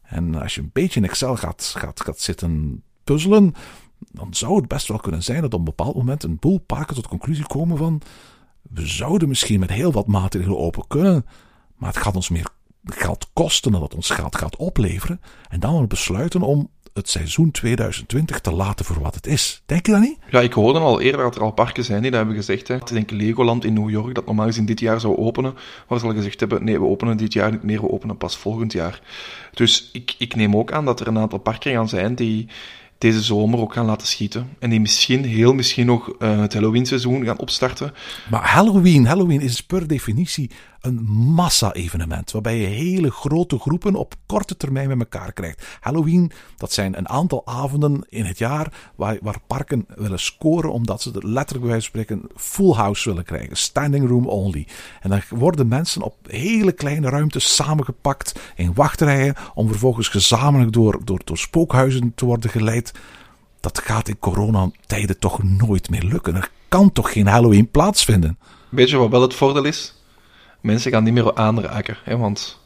[0.03, 3.53] En als je een beetje in Excel gaat, gaat, gaat zitten puzzelen,
[3.99, 6.95] dan zou het best wel kunnen zijn dat op een bepaald moment een boel parken
[6.95, 8.01] tot de conclusie komen van
[8.61, 11.25] we zouden misschien met heel wat maatregelen open kunnen,
[11.77, 12.47] maar het gaat ons meer
[12.83, 15.21] geld kosten dan dat ons geld gaat opleveren.
[15.49, 19.61] En dan we besluiten om het seizoen 2020 te laten voor wat het is.
[19.65, 20.17] Denk je dat niet?
[20.31, 22.67] Ja, ik hoorde al eerder dat er al parken zijn die dat hebben gezegd.
[22.67, 22.75] Hè.
[22.75, 25.53] Is denk ik Legoland in New York dat normaal gezien dit jaar zou openen.
[25.87, 28.37] Waar ze al gezegd hebben, nee, we openen dit jaar niet meer, we openen pas
[28.37, 29.01] volgend jaar.
[29.53, 32.47] Dus ik, ik neem ook aan dat er een aantal parken gaan zijn die
[32.97, 34.49] deze zomer ook gaan laten schieten.
[34.59, 37.93] En die misschien, heel misschien nog uh, het Halloween-seizoen gaan opstarten.
[38.29, 42.31] Maar Halloween, Halloween is per definitie een massa-evenement.
[42.31, 45.65] Waarbij je hele grote groepen op korte termijn met elkaar krijgt.
[45.79, 50.71] Halloween, dat zijn een aantal avonden in het jaar waar, waar parken willen scoren.
[50.71, 53.57] Omdat ze letterlijk bij wijze van spreken full house willen krijgen.
[53.57, 54.67] Standing room only.
[55.01, 59.35] En dan worden mensen op hele kleine ruimtes samengepakt in wachtrijen.
[59.53, 62.91] Om vervolgens gezamenlijk door, door, door spookhuizen te worden geleid.
[63.59, 66.35] Dat gaat in coronatijden toch nooit meer lukken.
[66.35, 68.37] Er kan toch geen Halloween plaatsvinden?
[68.69, 69.96] Weet je wat wel het voordeel is?
[70.61, 72.59] Mensen gaan niet meer aanraken, hè, want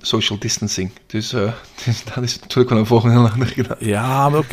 [0.00, 0.90] social distancing.
[1.06, 1.52] Dus, uh,
[1.84, 3.76] dus dat is natuurlijk wel een aan gedaan.
[3.78, 4.40] Ja, maar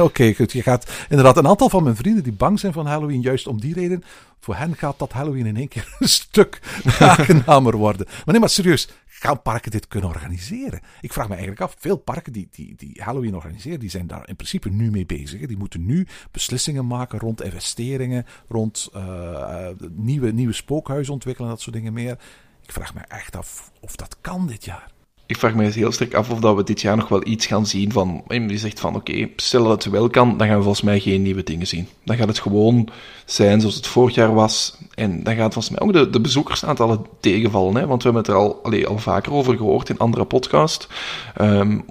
[0.00, 0.52] oké, goed.
[0.52, 3.60] Je gaat inderdaad een aantal van mijn vrienden die bang zijn van Halloween, juist om
[3.60, 4.04] die reden,
[4.40, 6.60] voor hen gaat dat Halloween in één keer een stuk
[6.98, 8.06] aangenamer worden.
[8.06, 8.88] Maar nee, maar serieus,
[9.20, 10.80] gaan parken dit kunnen organiseren?
[11.00, 14.28] Ik vraag me eigenlijk af, veel parken die, die, die Halloween organiseren, die zijn daar
[14.28, 15.46] in principe nu mee bezig.
[15.46, 21.76] Die moeten nu beslissingen maken rond investeringen, rond uh, nieuwe, nieuwe spookhuizen ontwikkelen, dat soort
[21.76, 22.18] dingen meer.
[22.62, 24.90] Ik vraag me echt af of dat kan dit jaar
[25.30, 27.66] ik vraag me heel sterk af of dat we dit jaar nog wel iets gaan
[27.66, 30.84] zien van, je zegt van oké, stel dat het wel kan, dan gaan we volgens
[30.84, 31.88] mij geen nieuwe dingen zien.
[32.04, 32.88] Dan gaat het gewoon
[33.24, 34.76] zijn zoals het vorig jaar was.
[34.94, 37.74] En dan gaat volgens mij ook de, de bezoekersaantallen tegenvallen.
[37.74, 37.86] Hè?
[37.86, 40.88] Want we hebben het er al, allee, al vaker over gehoord in andere podcasts.
[41.40, 41.84] Um,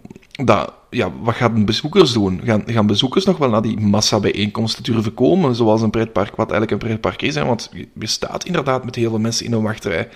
[0.46, 2.42] dat, ja, wat gaan bezoekers doen?
[2.44, 6.72] Gaan, gaan bezoekers nog wel naar die massa-bijeenkomsten durven komen, zoals een pretpark, wat eigenlijk
[6.72, 7.36] een pretpark is?
[7.36, 7.46] Hè?
[7.46, 10.10] Want je staat inderdaad met heel veel mensen in een wachtrij.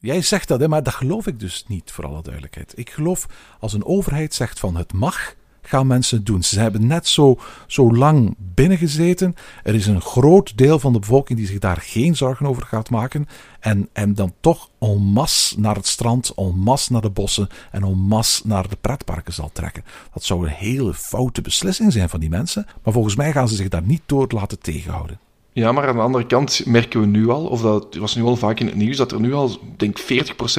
[0.00, 2.72] Jij zegt dat, hè, maar dat geloof ik dus niet, voor alle duidelijkheid.
[2.76, 3.26] Ik geloof
[3.60, 5.34] als een overheid zegt van het mag,
[5.68, 6.42] gaan mensen doen.
[6.42, 9.34] Ze hebben net zo, zo lang binnengezeten.
[9.62, 12.90] Er is een groot deel van de bevolking die zich daar geen zorgen over gaat
[12.90, 13.26] maken.
[13.60, 17.82] En, en dan toch en masse naar het strand, en masse naar de bossen en
[17.82, 19.84] en masse naar de pretparken zal trekken.
[20.12, 22.66] Dat zou een hele foute beslissing zijn van die mensen.
[22.82, 25.18] Maar volgens mij gaan ze zich daar niet door laten tegenhouden.
[25.52, 28.36] Ja, maar aan de andere kant merken we nu al, of dat was nu al
[28.36, 30.04] vaak in het nieuws, dat er nu al, denk 40%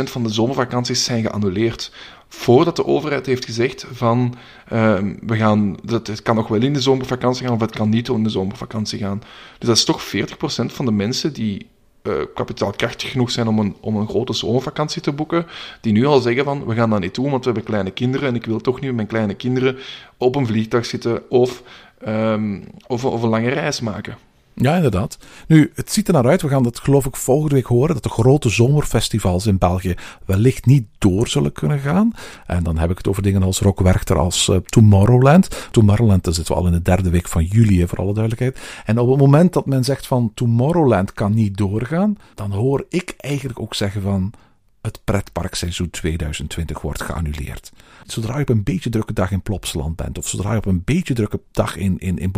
[0.04, 1.91] van de zomervakanties zijn geannuleerd.
[2.29, 4.35] Voordat de overheid heeft gezegd van,
[4.73, 7.89] uh, we gaan, dat, het kan nog wel in de zomervakantie gaan, of het kan
[7.89, 9.21] niet in de zomervakantie gaan.
[9.57, 11.67] Dus dat is toch 40% van de mensen die
[12.03, 15.45] uh, kapitaalkrachtig genoeg zijn om een, om een grote zomervakantie te boeken,
[15.81, 18.27] die nu al zeggen van, we gaan dat niet doen, want we hebben kleine kinderen
[18.27, 19.77] en ik wil toch niet met mijn kleine kinderen
[20.17, 21.63] op een vliegtuig zitten of,
[22.07, 24.17] um, of, of een lange reis maken.
[24.62, 25.17] Ja, inderdaad.
[25.48, 26.41] Nu, het ziet er naar uit.
[26.41, 27.93] We gaan dat geloof ik volgende week horen.
[27.93, 29.95] Dat de grote zomerfestivals in België
[30.26, 32.12] wellicht niet door zullen kunnen gaan.
[32.45, 35.67] En dan heb ik het over dingen als Rock Werchter, als uh, Tomorrowland.
[35.72, 38.60] Tomorrowland, dan zitten we al in de derde week van juli, voor alle duidelijkheid.
[38.86, 43.13] En op het moment dat men zegt van Tomorrowland kan niet doorgaan, dan hoor ik
[43.17, 44.34] eigenlijk ook zeggen van
[44.81, 47.71] het pretparkseizoen 2020 wordt geannuleerd.
[48.05, 50.83] Zodra je op een beetje drukke dag in Plopsland bent, of zodra je op een
[50.83, 52.31] beetje drukke dag in, in, in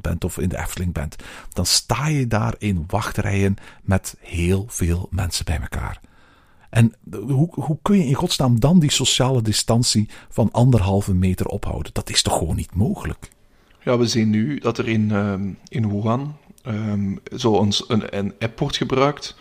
[0.00, 1.16] bent, of in de Efteling bent,
[1.52, 6.00] dan sta je daar in wachtrijen met heel veel mensen bij elkaar.
[6.70, 11.92] En hoe, hoe kun je in godsnaam dan die sociale distantie van anderhalve meter ophouden?
[11.92, 13.30] Dat is toch gewoon niet mogelijk?
[13.82, 18.34] Ja, we zien nu dat er in, um, in Wuhan um, zo een, een, een
[18.38, 19.36] app wordt gebruikt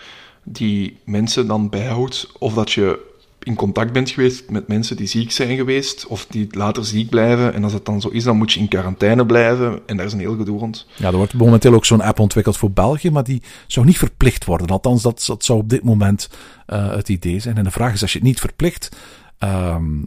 [0.46, 5.32] die mensen dan bijhoudt of dat je in contact bent geweest met mensen die ziek
[5.32, 7.54] zijn geweest of die later ziek blijven.
[7.54, 9.80] En als dat dan zo is, dan moet je in quarantaine blijven.
[9.86, 10.88] En daar is een heel gedoe rond.
[10.96, 14.46] Ja, er wordt momenteel ook zo'n app ontwikkeld voor België, maar die zou niet verplicht
[14.46, 14.68] worden.
[14.68, 16.30] Althans, dat, dat zou op dit moment
[16.68, 17.58] uh, het idee zijn.
[17.58, 18.96] En de vraag is, als je het niet verplicht,
[19.40, 20.06] um,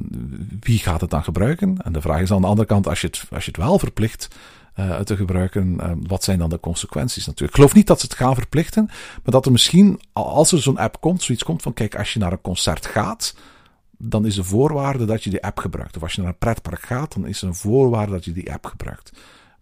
[0.61, 1.77] wie gaat het dan gebruiken?
[1.85, 3.79] En de vraag is aan de andere kant, als je het, als je het wel
[3.79, 4.29] verplicht,
[4.79, 5.79] uh, te gebruiken.
[5.81, 7.51] Uh, wat zijn dan de consequenties natuurlijk?
[7.51, 10.79] Ik geloof niet dat ze het gaan verplichten, maar dat er misschien, als er zo'n
[10.79, 13.35] app komt, zoiets komt van: kijk, als je naar een concert gaat,
[13.99, 15.97] dan is de voorwaarde dat je die app gebruikt.
[15.97, 18.53] Of als je naar een pretpark gaat, dan is er een voorwaarde dat je die
[18.53, 19.13] app gebruikt.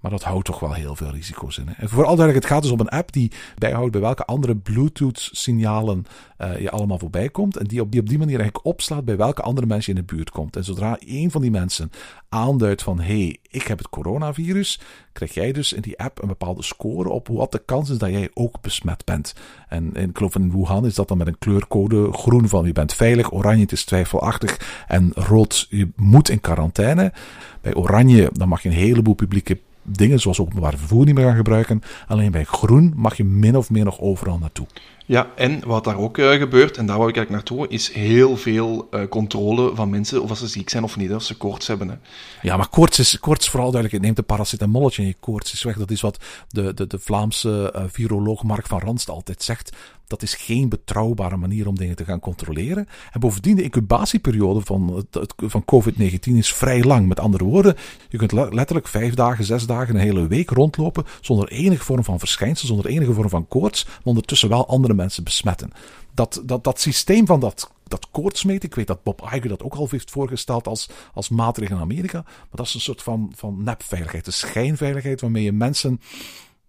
[0.00, 1.66] Maar dat houdt toch wel heel veel risico's in.
[1.66, 1.72] Hè?
[1.76, 6.04] En vooral duidelijk, het gaat dus om een app die bijhoudt bij welke andere Bluetooth-signalen
[6.38, 7.56] uh, je allemaal voorbij komt.
[7.56, 10.06] En die op, die op die manier eigenlijk opslaat bij welke andere mensen je in
[10.06, 10.56] de buurt komt.
[10.56, 11.90] En zodra een van die mensen
[12.28, 14.80] aanduidt van hé, hey, ik heb het coronavirus,
[15.12, 18.10] krijg jij dus in die app een bepaalde score op wat de kans is dat
[18.10, 19.34] jij ook besmet bent.
[19.68, 22.94] En ik geloof in Wuhan is dat dan met een kleurcode groen van je bent
[22.94, 27.12] veilig, oranje het is twijfelachtig en rood je moet in quarantaine.
[27.60, 31.36] Bij oranje dan mag je een heleboel publieke dingen zoals openbaar vervoer niet meer gaan
[31.36, 31.82] gebruiken.
[32.06, 34.66] Alleen bij groen mag je min of meer nog overal naartoe.
[35.06, 38.36] Ja, en wat daar ook uh, gebeurt, en daar wou ik eigenlijk naartoe, is heel
[38.36, 41.66] veel uh, controle van mensen of als ze ziek zijn of niet, of ze koorts
[41.66, 41.88] hebben.
[41.88, 41.94] Hè.
[42.42, 44.02] Ja, maar koorts is koorts vooral duidelijk.
[44.02, 45.76] Neemt een paracetamolletje en je koorts is weg.
[45.76, 49.76] Dat is wat de, de, de Vlaamse uh, viroloog Mark van Ranst altijd zegt.
[50.06, 52.88] Dat is geen betrouwbare manier om dingen te gaan controleren.
[53.12, 57.08] En bovendien, de incubatieperiode van, van COVID-19 is vrij lang.
[57.08, 57.76] Met andere woorden,
[58.08, 62.18] je kunt letterlijk vijf dagen, zes dagen, een hele week rondlopen zonder enige vorm van
[62.18, 65.70] verschijnsel, zonder enige vorm van koorts, maar ondertussen wel andere mensen besmetten.
[66.14, 69.74] Dat, dat, dat systeem van dat, dat koortsmeten, ik weet dat Bob Iger dat ook
[69.74, 73.62] al heeft voorgesteld als, als maatregel in Amerika, maar dat is een soort van, van
[73.62, 76.00] nepveiligheid, een schijnveiligheid waarmee je mensen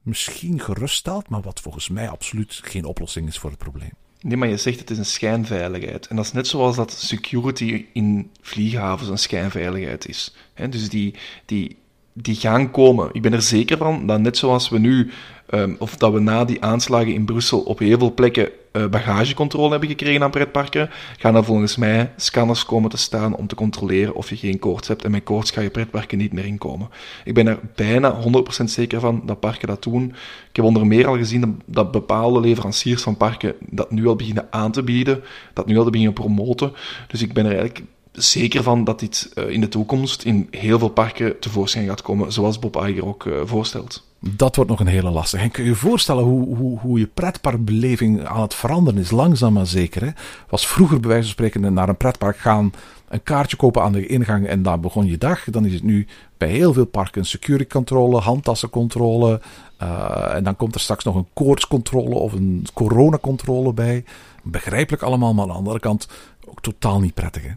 [0.01, 3.91] misschien geruststelt, maar wat volgens mij absoluut geen oplossing is voor het probleem.
[4.21, 6.07] Nee, maar je zegt het is een schijnveiligheid.
[6.07, 10.35] En dat is net zoals dat security in vlieghavens een schijnveiligheid is.
[10.69, 11.77] dus die, die,
[12.21, 13.09] die gaan komen.
[13.11, 15.11] Ik ben er zeker van dat net zoals we nu
[15.53, 19.69] Um, of dat we na die aanslagen in Brussel op heel veel plekken uh, bagagecontrole
[19.69, 24.15] hebben gekregen aan pretparken, gaan er volgens mij scanners komen te staan om te controleren
[24.15, 25.03] of je geen koorts hebt.
[25.03, 26.89] En met koorts ga je pretparken niet meer inkomen.
[27.23, 28.17] Ik ben er bijna
[28.61, 30.03] 100% zeker van dat parken dat doen.
[30.49, 34.15] Ik heb onder meer al gezien dat, dat, bepaalde leveranciers van parken dat nu al
[34.15, 36.71] beginnen aan te bieden, dat nu al beginnen promoten.
[37.07, 37.85] Dus ik ben er eigenlijk
[38.17, 42.31] zeker van dat dit uh, in de toekomst in heel veel parken tevoorschijn gaat komen,
[42.31, 44.05] zoals Bob Iger ook uh, voorstelt.
[44.19, 45.43] Dat wordt nog een hele lastige.
[45.43, 49.53] En kun je je voorstellen hoe, hoe, hoe je pretparkbeleving aan het veranderen is, langzaam
[49.53, 50.05] maar zeker.
[50.05, 50.11] Hè?
[50.49, 52.73] Was vroeger bij wijze van spreken naar een pretpark gaan,
[53.07, 55.43] een kaartje kopen aan de ingang en daar begon je dag.
[55.43, 59.41] Dan is het nu bij heel veel parken security controle, handtassencontrole.
[59.81, 64.03] Uh, en dan komt er straks nog een koortscontrole of een coronacontrole bij.
[64.43, 66.07] Begrijpelijk allemaal, maar aan de andere kant
[66.45, 67.43] ook totaal niet prettig.
[67.43, 67.51] Hè?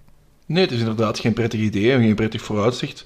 [0.51, 3.05] Nee, het is inderdaad geen prettig idee en geen prettig vooruitzicht.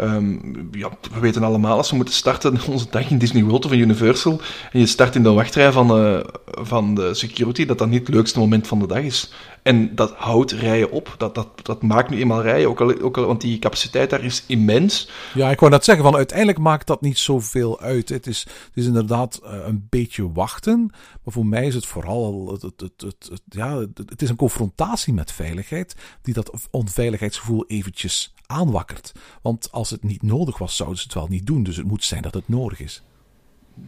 [0.00, 3.72] Um, ja, we weten allemaal, als we moeten starten onze dag in Disney World of
[3.72, 4.40] Universal,
[4.72, 8.14] en je start in de wachtrij van, uh, van de security, dat dat niet het
[8.14, 9.32] leukste moment van de dag is.
[9.62, 11.14] En dat houdt rijen op.
[11.18, 14.24] Dat, dat, dat maakt nu eenmaal rijen, ook al, ook al, want die capaciteit daar
[14.24, 15.10] is immens.
[15.34, 18.08] Ja, ik wou net zeggen, van uiteindelijk maakt dat niet zoveel uit.
[18.08, 20.90] Het is, het is inderdaad uh, een beetje wachten.
[21.22, 25.12] Maar voor mij is het vooral, het, het, het, het, ja, het is een confrontatie
[25.12, 29.12] met veiligheid, die dat onveiligheidsgevoel eventjes aanwakkert.
[29.42, 31.62] Want als het niet nodig was, zouden ze het wel niet doen.
[31.62, 33.02] Dus het moet zijn dat het nodig is.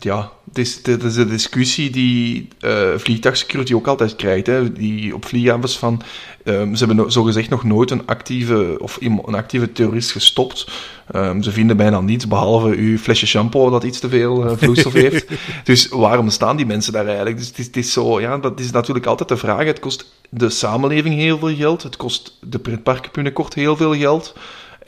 [0.01, 4.47] Ja, het is, een discussie die uh, vliegtuigsecurity ook altijd krijgt.
[4.47, 4.73] Hè.
[4.73, 6.03] Die op vlieghavens van,
[6.45, 10.71] um, ze hebben zogezegd nog nooit een actieve, of een actieve terrorist gestopt.
[11.15, 14.93] Um, ze vinden bijna niets, behalve uw flesje shampoo dat iets te veel uh, vloeistof
[15.09, 15.27] heeft.
[15.65, 17.37] dus waarom staan die mensen daar eigenlijk?
[17.37, 19.65] Dus het is, het is, zo, ja, dat is natuurlijk altijd de vraag.
[19.65, 21.83] Het kost de samenleving heel veel geld.
[21.83, 24.35] Het kost de pretparken binnenkort heel veel geld.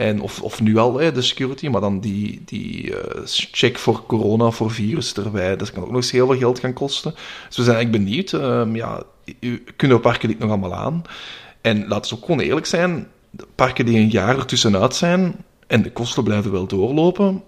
[0.01, 4.07] En of, of nu al hè, de security, maar dan die, die uh, check voor
[4.07, 5.57] corona, voor virus erbij.
[5.57, 7.15] Dat kan ook nog eens heel veel geld gaan kosten.
[7.49, 8.33] Dus we zijn eigenlijk benieuwd.
[8.33, 9.03] Um, ja,
[9.77, 11.03] kunnen parken dit nog allemaal aan?
[11.61, 13.09] En laten we ook gewoon eerlijk zijn.
[13.55, 15.35] Parken die een jaar ertussenuit zijn
[15.67, 17.43] en de kosten blijven wel doorlopen,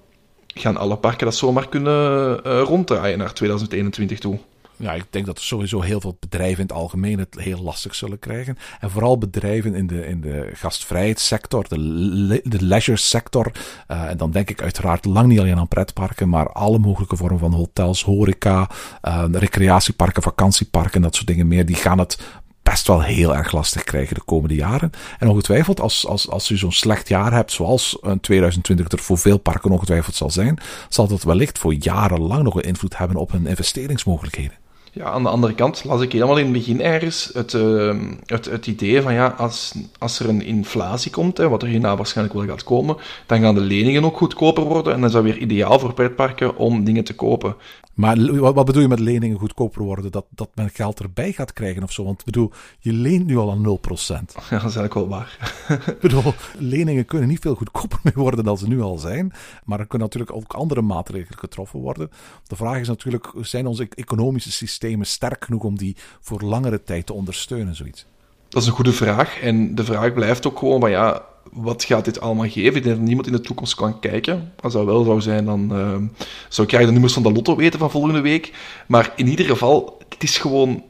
[0.47, 4.39] gaan alle parken dat zomaar kunnen uh, ronddraaien naar 2021 toe
[4.77, 8.19] ja, ik denk dat sowieso heel veel bedrijven in het algemeen het heel lastig zullen
[8.19, 8.59] krijgen.
[8.81, 13.53] En vooral bedrijven in de, in de gastvrijheidssector, de, de leisure sector.
[13.89, 17.39] Uh, en dan denk ik uiteraard lang niet alleen aan pretparken, maar alle mogelijke vormen
[17.39, 18.71] van hotels, horeca,
[19.03, 21.67] uh, recreatieparken, vakantieparken, dat soort dingen meer.
[21.67, 22.19] Die gaan het
[22.63, 24.91] best wel heel erg lastig krijgen de komende jaren.
[25.19, 29.19] En ongetwijfeld, als, als, als u zo'n slecht jaar hebt, zoals een 2020 er voor
[29.19, 30.59] veel parken ongetwijfeld zal zijn,
[30.89, 34.62] zal dat wellicht voor jarenlang nog een invloed hebben op hun investeringsmogelijkheden.
[34.95, 38.45] Ja, aan de andere kant las ik helemaal in het begin ergens het, uh, het,
[38.45, 42.37] het idee van ja, als, als er een inflatie komt, hè, wat er hierna waarschijnlijk
[42.39, 45.37] wel gaat komen, dan gaan de leningen ook goedkoper worden en dat is dat weer
[45.37, 47.57] ideaal voor pretparken om dingen te kopen.
[47.95, 50.13] Maar wat bedoel je met leningen goedkoper worden?
[50.13, 52.05] Dat, dat men geld erbij gaat krijgen of zo?
[52.05, 54.35] Want ik bedoel, je leent nu al aan 0%.
[54.51, 55.55] Ja, dat is eigenlijk wel waar.
[55.87, 59.33] Ik bedoel, leningen kunnen niet veel goedkoper mee worden dan ze nu al zijn.
[59.65, 62.11] Maar er kunnen natuurlijk ook andere maatregelen getroffen worden.
[62.47, 67.07] De vraag is natuurlijk, zijn onze economische systemen sterk genoeg om die voor langere tijd
[67.07, 68.07] te ondersteunen, zoiets?
[68.49, 69.41] Dat is een goede vraag.
[69.41, 71.23] En de vraag blijft ook gewoon van ja,
[71.53, 72.77] wat gaat dit allemaal geven?
[72.77, 74.53] Ik denk dat niemand in de toekomst kan kijken.
[74.61, 77.57] Als dat wel zou zijn, dan eh, zou ik graag de nummers van de lotto
[77.57, 78.53] weten van volgende week.
[78.87, 80.83] Maar in ieder geval, het is gewoon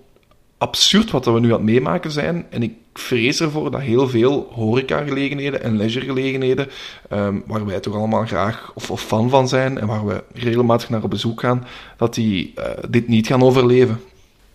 [0.59, 2.47] absurd wat we nu aan het meemaken zijn.
[2.51, 6.69] En ik vrees ervoor dat heel veel horecagelegenheden en leisuregelegenheden,
[7.09, 10.89] ehm, waar wij toch allemaal graag of, of fan van zijn en waar we regelmatig
[10.89, 14.01] naar op bezoek gaan, dat die eh, dit niet gaan overleven.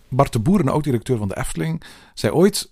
[0.08, 1.82] Bart de Boer, een oud-directeur van de Efteling,
[2.14, 2.70] zei ooit...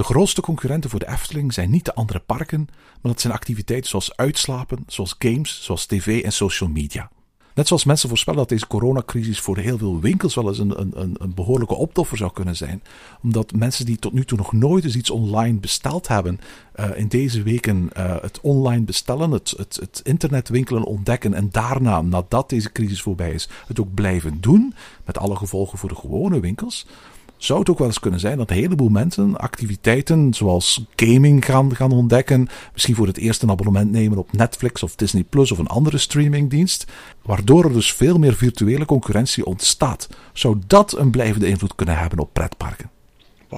[0.00, 2.68] De grootste concurrenten voor de Efteling zijn niet de andere parken,
[3.00, 7.10] maar dat zijn activiteiten zoals uitslapen, zoals games, zoals tv en social media.
[7.54, 11.14] Net zoals mensen voorspellen dat deze coronacrisis voor heel veel winkels wel eens een, een,
[11.18, 12.82] een, behoorlijke optoffer zou kunnen zijn.
[13.22, 16.40] Omdat mensen die tot nu toe nog nooit eens iets online besteld hebben,
[16.72, 22.02] eh, in deze weken eh, het online bestellen, het, het, het internetwinkelen ontdekken en daarna,
[22.02, 26.40] nadat deze crisis voorbij is, het ook blijven doen, met alle gevolgen voor de gewone
[26.40, 26.86] winkels
[27.44, 31.76] zou het ook wel eens kunnen zijn dat een heleboel mensen activiteiten zoals gaming gaan,
[31.76, 32.48] gaan ontdekken.
[32.72, 35.98] Misschien voor het eerst een abonnement nemen op Netflix of Disney Plus of een andere
[35.98, 36.86] streamingdienst.
[37.22, 40.08] Waardoor er dus veel meer virtuele concurrentie ontstaat.
[40.32, 42.90] Zou dat een blijvende invloed kunnen hebben op pretparken?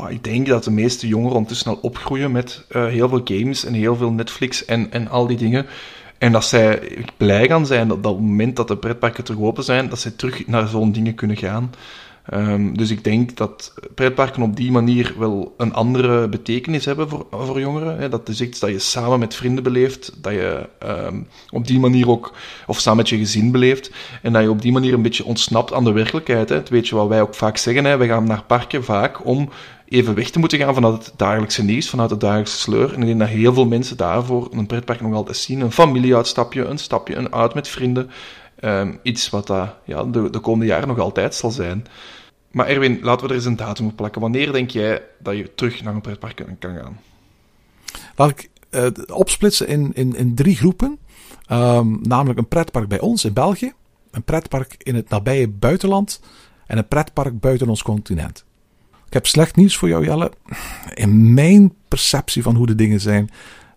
[0.09, 3.73] Ik denk dat de meeste jongeren ondertussen al opgroeien met eh, heel veel games en
[3.73, 5.67] heel veel Netflix en, en al die dingen.
[6.19, 9.65] En dat zij blij gaan zijn dat op het moment dat de pretparken terug open
[9.65, 11.71] zijn, dat zij terug naar zo'n dingen kunnen gaan.
[12.27, 17.27] Ehm, dus ik denk dat pretparken op die manier wel een andere betekenis hebben voor,
[17.31, 17.99] voor jongeren.
[17.99, 18.09] Hè.
[18.09, 22.09] Dat is iets dat je samen met vrienden beleeft, dat je ehm, op die manier
[22.09, 22.33] ook,
[22.67, 23.91] of samen met je gezin beleeft,
[24.23, 26.49] en dat je op die manier een beetje ontsnapt aan de werkelijkheid.
[26.49, 26.55] Hè.
[26.55, 27.97] Het weet je wat wij ook vaak zeggen, hè.
[27.97, 29.49] we gaan naar parken vaak om
[29.93, 32.95] even weg te moeten gaan vanuit het dagelijkse nieuws, vanuit de dagelijkse sleur.
[32.95, 35.61] En ik denk dat heel veel mensen daarvoor een pretpark nog altijd zien.
[35.61, 38.11] Een familieuitstapje, een stapje, een uit met vrienden.
[38.63, 41.87] Ehm, iets wat dat, ja, de, de komende jaren nog altijd zal zijn.
[42.51, 44.21] Maar Erwin, laten we er eens een datum op plakken.
[44.21, 47.01] Wanneer denk jij dat je terug naar een pretpark kan- kan gaan?
[48.17, 50.99] Laat ik eh, opsplitsen in, in, in drie groepen.
[51.47, 53.73] Ehm, namelijk een pretpark bij ons in België,
[54.11, 56.21] een pretpark in het nabije buitenland
[56.67, 58.45] en een pretpark buiten ons continent.
[59.07, 60.33] Ik heb slecht nieuws voor jou, Jelle.
[60.95, 63.31] In mijn perceptie van hoe de dingen zijn,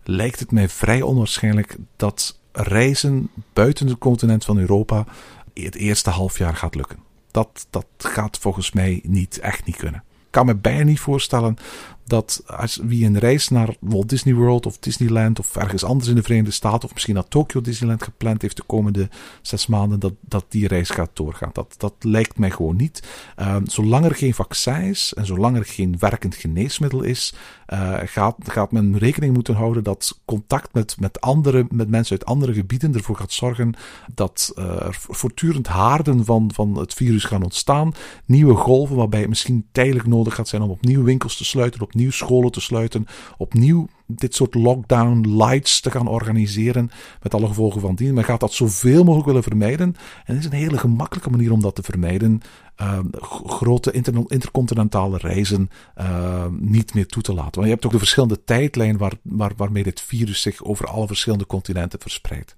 [0.04, 5.06] lijkt het mij vrij onwaarschijnlijk dat reizen buiten het continent van Europa
[5.54, 7.00] het eerste halfjaar gaat lukken.
[7.32, 10.04] Dat, dat gaat volgens mij niet, echt niet kunnen.
[10.10, 11.58] Ik kan me bijna niet voorstellen
[12.06, 16.16] dat als wie een reis naar Walt Disney World of Disneyland of ergens anders in
[16.16, 19.10] de Verenigde Staten of misschien naar Tokyo Disneyland gepland heeft de komende
[19.42, 21.50] zes maanden, dat, dat die reis gaat doorgaan.
[21.54, 23.04] Dat, dat lijkt mij gewoon niet.
[23.36, 27.34] Ehm, zolang er geen vaccin is en zolang er geen werkend geneesmiddel is,
[27.66, 32.30] eh, gaat, gaat men rekening moeten houden dat contact met, met, andere, met mensen uit
[32.30, 33.74] andere gebieden ervoor gaat zorgen
[34.14, 37.94] dat eh, er voortdurend haarden van, van het virus gaan ontstaan.
[38.26, 42.12] Nieuwe golven waarbij het misschien tijdelijk nodig gaat zijn om opnieuw winkels te sluiten, opnieuw
[42.12, 43.06] scholen te sluiten,
[43.38, 46.90] opnieuw dit soort lockdown lights te gaan organiseren
[47.22, 48.14] met alle gevolgen van dien.
[48.14, 49.96] Men gaat dat zoveel mogelijk willen vermijden.
[50.26, 52.42] En het is een hele gemakkelijke manier om dat te vermijden.
[52.82, 53.00] Uh,
[53.46, 57.54] grote inter intercontinentale reizen uh, niet meer toe te laten.
[57.54, 61.08] Want je hebt ook de verschillende tijdlijn waar, waar, waarmee dit virus zich over alle
[61.08, 62.56] verschillende continenten verspreidt.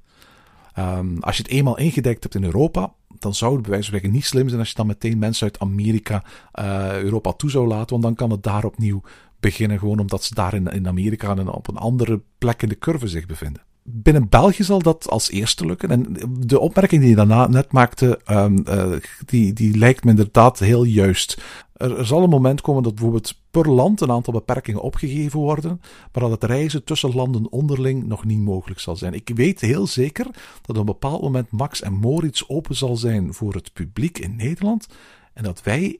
[0.79, 4.11] Um, als je het eenmaal ingedekt hebt in Europa, dan zou het bij wijze van
[4.11, 6.23] niet slim zijn als je dan meteen mensen uit Amerika
[6.53, 9.01] uh, Europa toe zou laten, want dan kan het daar opnieuw
[9.49, 12.77] beginnen, gewoon omdat ze daar in, in Amerika en op een andere plek in de
[12.77, 13.61] curve zich bevinden.
[13.83, 15.89] Binnen België zal dat als eerste lukken.
[15.89, 16.05] En
[16.39, 18.91] de opmerking die je daarna net maakte, um, uh,
[19.25, 21.41] die, die lijkt me inderdaad heel juist.
[21.73, 25.81] Er, er, zal een moment komen dat bijvoorbeeld per land een aantal beperkingen opgegeven worden,
[26.11, 29.13] maar dat het reizen tussen landen onderling nog niet mogelijk zal zijn.
[29.13, 30.25] Ik weet heel zeker
[30.61, 34.35] dat op een bepaald moment Max en Moritz open zal zijn voor het publiek in
[34.35, 34.87] Nederland
[35.33, 35.99] en dat wij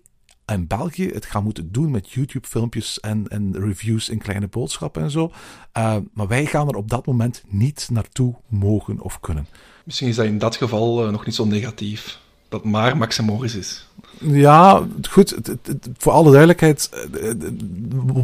[0.53, 5.11] in België het gaan moeten doen met YouTube-filmpjes en, en reviews in kleine boodschappen en
[5.11, 5.31] zo.
[5.77, 9.47] Uh, maar wij gaan er op dat moment niet naartoe mogen of kunnen.
[9.83, 12.19] Misschien is dat in dat geval uh, nog niet zo negatief.
[12.49, 13.87] Dat maar Max en Morris is.
[14.19, 15.35] Ja, goed.
[15.97, 16.89] Voor alle duidelijkheid,
[17.21, 17.33] eh,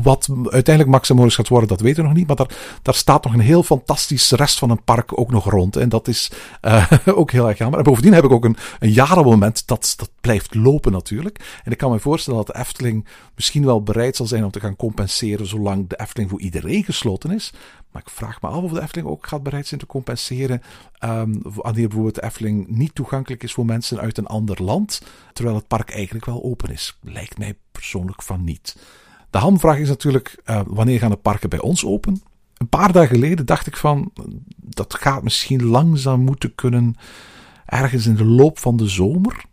[0.03, 2.27] wat uiteindelijk Max en Morris gaat worden, dat weten we nog niet.
[2.27, 5.75] Maar daar, daar staat nog een heel fantastisch rest van een park ook nog rond.
[5.75, 6.31] En dat is
[6.62, 7.79] uh, ook heel erg jammer.
[7.79, 11.62] En bovendien heb ik ook een, een jarenmoment dat, dat blijft lopen natuurlijk.
[11.63, 14.59] En ik kan me voorstellen dat de Efteling misschien wel bereid zal zijn om te
[14.59, 17.53] gaan compenseren zolang de Efteling voor iedereen gesloten is.
[17.93, 20.62] Maar ik vraag me af of de Efteling ook gaat bereid zijn te compenseren.
[21.03, 25.01] Um, wanneer bijvoorbeeld de Efteling niet toegankelijk is voor mensen uit een ander land.
[25.34, 26.97] Terwijl het park eigenlijk wel open is.
[27.01, 28.77] Lijkt mij persoonlijk van niet.
[29.29, 32.21] De hamvraag is natuurlijk: uh, wanneer gaan de parken bij ons open?
[32.58, 34.12] Een paar dagen geleden dacht ik van.
[34.56, 36.95] Dat gaat misschien langzaam moeten kunnen.
[37.65, 39.43] Ergens in de loop van de zomer.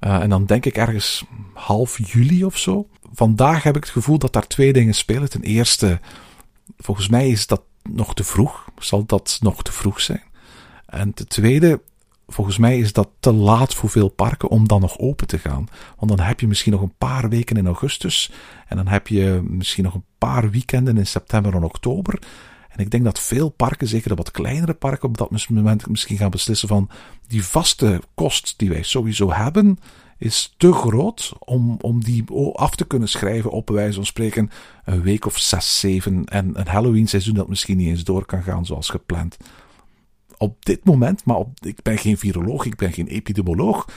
[0.00, 1.24] Uh, en dan denk ik ergens
[1.54, 2.88] half juli of zo.
[3.12, 5.30] Vandaag heb ik het gevoel dat daar twee dingen spelen.
[5.30, 6.00] Ten eerste,
[6.76, 8.64] volgens mij is dat nog te vroeg.
[8.78, 10.22] Zal dat nog te vroeg zijn?
[10.86, 11.80] En ten tweede,
[12.26, 15.68] volgens mij is dat te laat voor veel parken om dan nog open te gaan.
[15.98, 18.32] Want dan heb je misschien nog een paar weken in augustus.
[18.66, 22.18] En dan heb je misschien nog een paar weekenden in september en oktober.
[22.68, 26.16] En ik denk dat veel parken, zeker de wat kleinere parken, op dat moment misschien
[26.16, 26.90] gaan beslissen van
[27.26, 29.78] die vaste kost die wij sowieso hebben,
[30.18, 34.50] is te groot om, om die af te kunnen schrijven op wijze van spreken
[34.84, 38.42] een week of zes, zeven en een Halloween seizoen dat misschien niet eens door kan
[38.42, 39.36] gaan zoals gepland.
[40.36, 43.88] Op dit moment, maar ik ben geen viroloog, ik ben geen epidemioloog,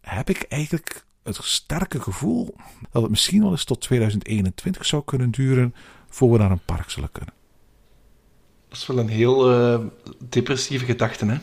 [0.00, 2.54] heb ik eigenlijk het sterke gevoel
[2.90, 5.74] dat het misschien wel eens tot 2021 zou kunnen duren
[6.08, 7.34] voor we naar een park zullen kunnen.
[8.68, 9.86] Dat is wel een heel uh,
[10.28, 11.38] depressieve gedachte, hè?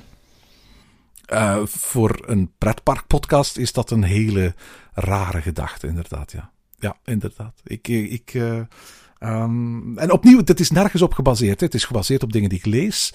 [1.34, 4.56] Uh, voor een pretparkpodcast is dat een hele
[4.94, 6.32] rare gedachte, inderdaad.
[6.32, 7.62] Ja, ja inderdaad.
[7.64, 8.62] Ik, ik, uh,
[9.20, 11.60] um, en opnieuw, dit is nergens op gebaseerd.
[11.60, 13.14] Het is gebaseerd op dingen die ik lees.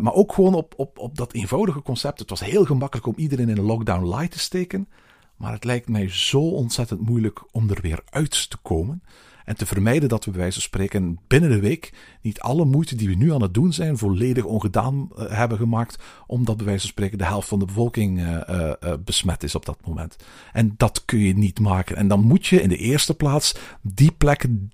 [0.00, 2.18] Maar ook gewoon op, op, op dat eenvoudige concept.
[2.18, 4.88] Het was heel gemakkelijk om iedereen in een lockdown light te steken.
[5.36, 9.02] Maar het lijkt mij zo ontzettend moeilijk om er weer uit te komen.
[9.44, 12.96] En te vermijden dat we bij wijze van spreken binnen de week niet alle moeite
[12.96, 15.98] die we nu aan het doen zijn volledig ongedaan uh, hebben gemaakt.
[16.26, 19.66] Omdat bij wijze van spreken de helft van de bevolking uh, uh, besmet is op
[19.66, 20.16] dat moment.
[20.52, 21.96] En dat kun je niet maken.
[21.96, 24.72] En dan moet je in de eerste plaats die plekken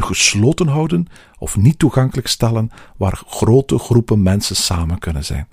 [0.00, 1.06] gesloten houden
[1.38, 5.48] of niet toegankelijk stellen waar grote groepen mensen samen kunnen zijn.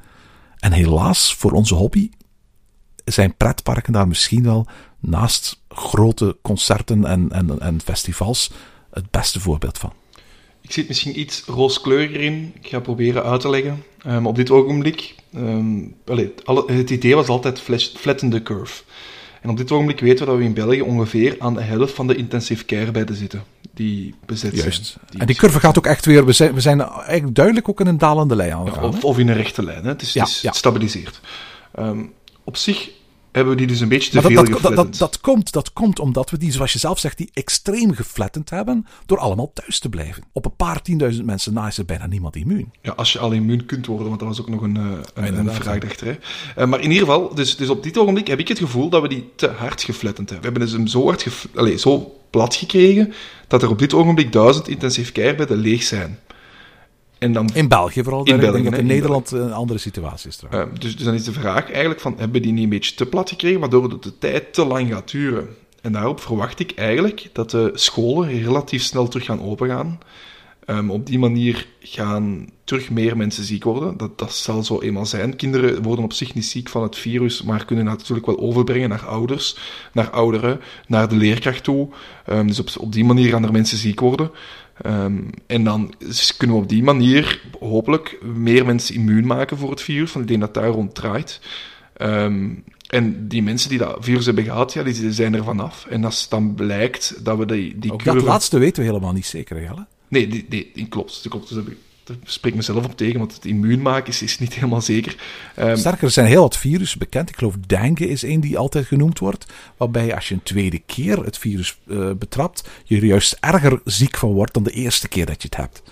[0.57, 2.09] En helaas voor onze hobby
[3.05, 4.67] zijn pretparken daar misschien wel
[4.99, 8.51] naast grote concerten en, en, en festivals
[8.91, 9.93] het beste voorbeeld van.
[10.61, 12.53] Ik zit misschien iets rooskleuriger in.
[12.61, 13.83] Ik ga proberen uit te leggen.
[14.07, 15.95] Um, op dit ogenblik, um,
[16.43, 17.61] alle, het idee was altijd
[17.97, 18.83] flatten the curve.
[19.41, 22.07] En op dit ogenblik weten we dat we in België ongeveer aan de helft van
[22.07, 23.43] de intensive care bedden zitten.
[23.73, 24.85] Die bezet Juist.
[24.85, 25.05] zijn.
[25.09, 26.25] Die en die curve gaat ook echt weer...
[26.25, 29.17] We zijn, we zijn eigenlijk duidelijk ook in een dalende lijn aan ja, of, of,
[29.17, 29.83] in een rechte lijn.
[29.83, 29.89] Hè.
[29.89, 30.51] Het is, ja, het is ja.
[30.51, 31.19] stabiliseerd.
[31.79, 32.89] Um, op zich
[33.39, 35.99] hebben we die dus een beetje te veel dat, dat, dat, dat, komt, dat komt
[35.99, 39.89] omdat we die, zoals je zelf zegt, die extreem geflattend hebben door allemaal thuis te
[39.89, 40.23] blijven.
[40.31, 42.71] Op een paar tienduizend mensen na is er bijna niemand immuun.
[42.81, 44.75] Ja, als je al immuun kunt worden, want dat was ook nog een,
[45.13, 46.07] een, een vraag dachter.
[46.07, 46.15] Hè.
[46.63, 49.01] Uh, maar in ieder geval, dus, dus op dit ogenblik heb ik het gevoel dat
[49.01, 50.51] we die te hard geflattend hebben.
[50.51, 53.13] We hebben dus hem zo hard allez, zo plat gekregen,
[53.47, 56.19] dat er op dit ogenblik duizend intensief care leeg zijn.
[57.19, 58.23] En dan, in België vooral.
[58.23, 60.39] In België, ik denk dat in, Nederland een andere situatie is.
[60.53, 63.05] Uh, dus, dus dan is de vraag eigenlijk van, hebben die niet een beetje te
[63.05, 65.47] plat gekregen, waardoor het de tijd te lang gaat duren?
[65.81, 69.99] En daarop verwacht ik eigenlijk dat de scholen relatief snel terug gaan opengaan.
[70.65, 73.97] Um, op die manier gaan terug meer mensen ziek worden.
[73.97, 75.35] Dat, dat zal zo eenmaal zijn.
[75.35, 78.89] Kinderen worden op zich niet ziek van het virus, maar kunnen dat natuurlijk wel overbrengen
[78.89, 79.57] naar ouders,
[79.93, 81.89] naar ouderen, naar de leerkracht toe.
[82.29, 84.31] Um, dus op, op die manier gaan er mensen ziek worden.
[84.85, 85.93] Um, en dan
[86.37, 90.27] kunnen we op die manier hopelijk meer mensen immuun maken voor het virus, van ik
[90.27, 91.39] denk dat daar rond draait.
[91.97, 95.85] Um, en die mensen die dat virus hebben gehad, ja, die zijn er vanaf.
[95.85, 98.17] En als dan blijkt dat we die, die Ook curve...
[98.17, 99.73] dat laatste weten we helemaal niet zeker, hè?
[100.07, 101.21] Nee, die, die, die klopt.
[101.21, 101.53] Die klopt.
[101.53, 101.63] Dus
[102.17, 105.15] daar spreek ik mezelf op tegen, want het immuun maken is, is niet helemaal zeker.
[105.59, 107.29] Um, Sterker, er zijn heel wat virussen bekend.
[107.29, 109.45] Ik geloof dengue is één die altijd genoemd wordt.
[109.77, 114.17] Waarbij als je een tweede keer het virus uh, betrapt, je er juist erger ziek
[114.17, 115.83] van wordt dan de eerste keer dat je het hebt.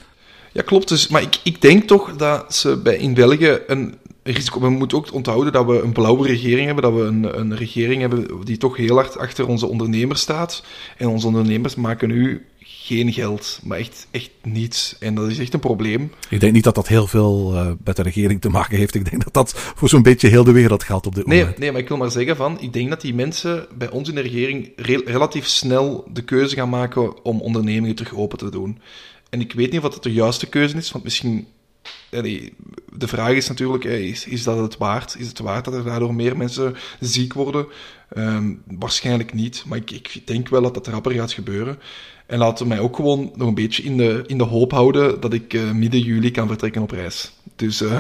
[0.51, 0.88] Ja, klopt.
[0.88, 4.59] Dus, maar ik, ik denk toch dat ze bij, in België een risico...
[4.59, 6.84] We moeten ook onthouden dat we een blauwe regering hebben.
[6.84, 10.63] Dat we een, een regering hebben die toch heel hard achter onze ondernemers staat.
[10.97, 12.45] En onze ondernemers maken nu
[12.88, 14.95] geen geld, maar echt, echt niets.
[14.99, 16.11] En dat is echt een probleem.
[16.29, 18.95] Ik denk niet dat dat heel veel uh, met de regering te maken heeft.
[18.95, 21.57] Ik denk dat dat voor zo'n beetje heel de wereld geldt op dit nee, moment.
[21.57, 24.15] Nee, maar ik wil maar zeggen van, ik denk dat die mensen bij ons in
[24.15, 28.79] de regering re relatief snel de keuze gaan maken om ondernemingen terug open te doen.
[29.29, 31.47] En ik weet niet of dat de juiste keuze is, want misschien
[32.09, 35.15] de vraag is natuurlijk, is, is dat het waard?
[35.19, 37.67] Is het waard dat er daardoor meer mensen ziek worden?
[38.17, 41.79] Um, waarschijnlijk niet, maar ik, ik, denk wel dat dat rapper gaat gebeuren.
[42.28, 45.34] En laten mij ook gewoon nog een beetje in de, in de hoop houden dat
[45.34, 47.32] ik uh, midden juli kan vertrekken op reis.
[47.55, 47.99] Dus uh,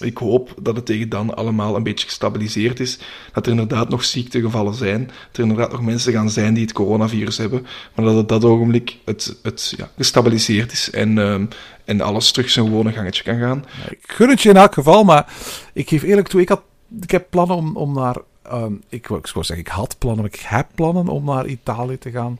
[0.00, 2.98] ik hoop dat het tegen dan allemaal een beetje gestabiliseerd is.
[3.32, 5.06] Dat er inderdaad nog ziektegevallen zijn.
[5.06, 7.66] Dat er inderdaad nog mensen gaan zijn die het coronavirus hebben.
[7.94, 11.40] Maar dat op dat ogenblik het, het ja, gestabiliseerd is en, uh,
[11.84, 13.64] en alles terug zijn gewone gangetje kan gaan.
[13.90, 15.32] Ik gun het je in elk geval, maar
[15.72, 16.62] ik geef eerlijk toe, ik, had,
[17.00, 18.16] ik heb plannen om, om naar...
[18.52, 22.38] Um, ik, ik zeggen, ik had plannen, ik heb plannen om naar Italië te gaan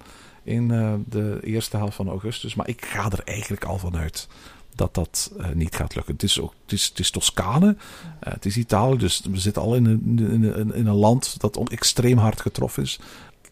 [0.48, 2.54] in uh, de eerste helft van augustus.
[2.54, 4.28] Maar ik ga er eigenlijk al vanuit
[4.74, 6.14] dat dat uh, niet gaat lukken.
[6.14, 9.62] Het is, ook, het is, het is Toscane, uh, het is Italië, dus we zitten
[9.62, 13.00] al in een, in een, in een land dat extreem hard getroffen is.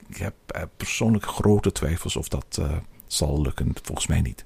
[0.08, 0.34] Ik heb
[0.76, 2.60] persoonlijk grote twijfels of dat
[3.06, 3.72] zal lukken.
[3.82, 4.44] Volgens mij niet.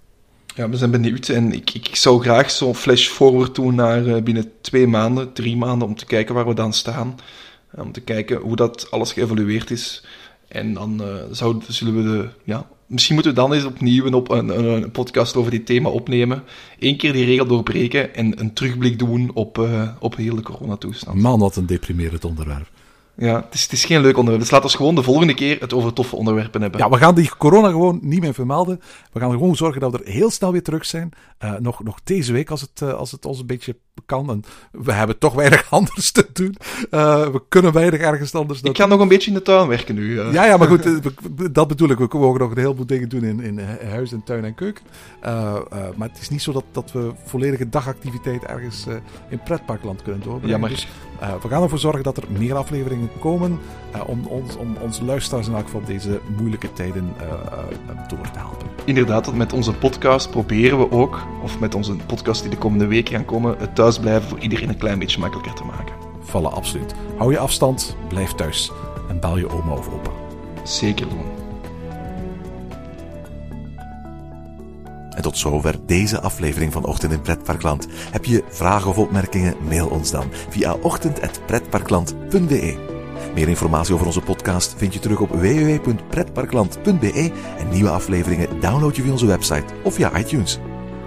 [0.55, 4.53] Ja, we zijn benieuwd en ik, ik zou graag zo'n flash forward doen naar binnen
[4.61, 7.19] twee maanden, drie maanden, om te kijken waar we dan staan.
[7.73, 10.05] Om te kijken hoe dat alles geëvolueerd is.
[10.51, 12.29] En dan uh, zou, zullen we de.
[12.45, 15.89] Ja, misschien moeten we dan eens opnieuw een, op, een, een, podcast over dit thema
[15.89, 16.43] opnemen.
[16.79, 21.21] Eén keer die regel doorbreken en een terugblik doen op, uh, op heel de coronatoestand.
[21.21, 22.71] Man, wat een deprimerend onderwerp.
[23.17, 24.41] Ja, het is, het is geen leuk onderwerp.
[24.41, 26.81] Dus laten we gewoon de volgende keer het over toffe onderwerpen hebben.
[26.81, 28.81] Ja, we gaan die corona gewoon niet meer vermelden.
[29.13, 31.11] We gaan er gewoon zorgen dat we er heel snel weer terug zijn.
[31.45, 33.77] Uh, nog, nog deze week, als het, uh, als het ons een beetje
[34.07, 34.31] kan.
[34.31, 36.57] En we hebben toch weinig anders te doen.
[36.91, 38.61] Uh, we kunnen weinig ergens anders.
[38.61, 38.71] Dat...
[38.71, 40.21] Ik ga nog een beetje in de tuin werken nu.
[40.21, 40.89] Ja, ja, maar goed,
[41.55, 41.99] dat bedoel ik.
[41.99, 44.85] We mogen nog een heleboel dingen doen in, in huis en tuin en keuken.
[45.97, 48.87] maar het is niet zo dat, dat we volledige dagactiviteit ergens
[49.29, 50.49] in pretparkland kunnen doorbrengen.
[50.49, 50.71] Ja, maar...
[50.71, 50.89] Dus
[51.43, 53.59] we gaan ervoor zorgen dat er meer afleveringen komen
[54.07, 57.15] om, ons, om onze luisteraars in elk geval deze moeilijke tijden
[58.09, 58.67] door te helpen.
[58.85, 63.09] Inderdaad, met onze podcast proberen we ook, of met onze podcast die de komende week
[63.09, 65.95] gaan komen, het thuisblijven voor iedereen een klein beetje makkelijker te maken.
[66.23, 66.95] Vallen, absoluut.
[67.17, 68.73] Hou je afstand, blijf thuis
[69.09, 70.11] en bel je oma of opa.
[70.65, 71.25] Zeker doen.
[75.11, 77.87] En tot zover deze aflevering van Ochtend in Pretparkland.
[78.11, 79.55] Heb je vragen of opmerkingen?
[79.69, 82.89] Mail ons dan via ochtend.pretparkland.be.
[83.35, 89.03] Meer informatie over onze podcast vind je terug op www.pretparkland.be en nieuwe afleveringen download je
[89.03, 90.59] via onze website of via iTunes.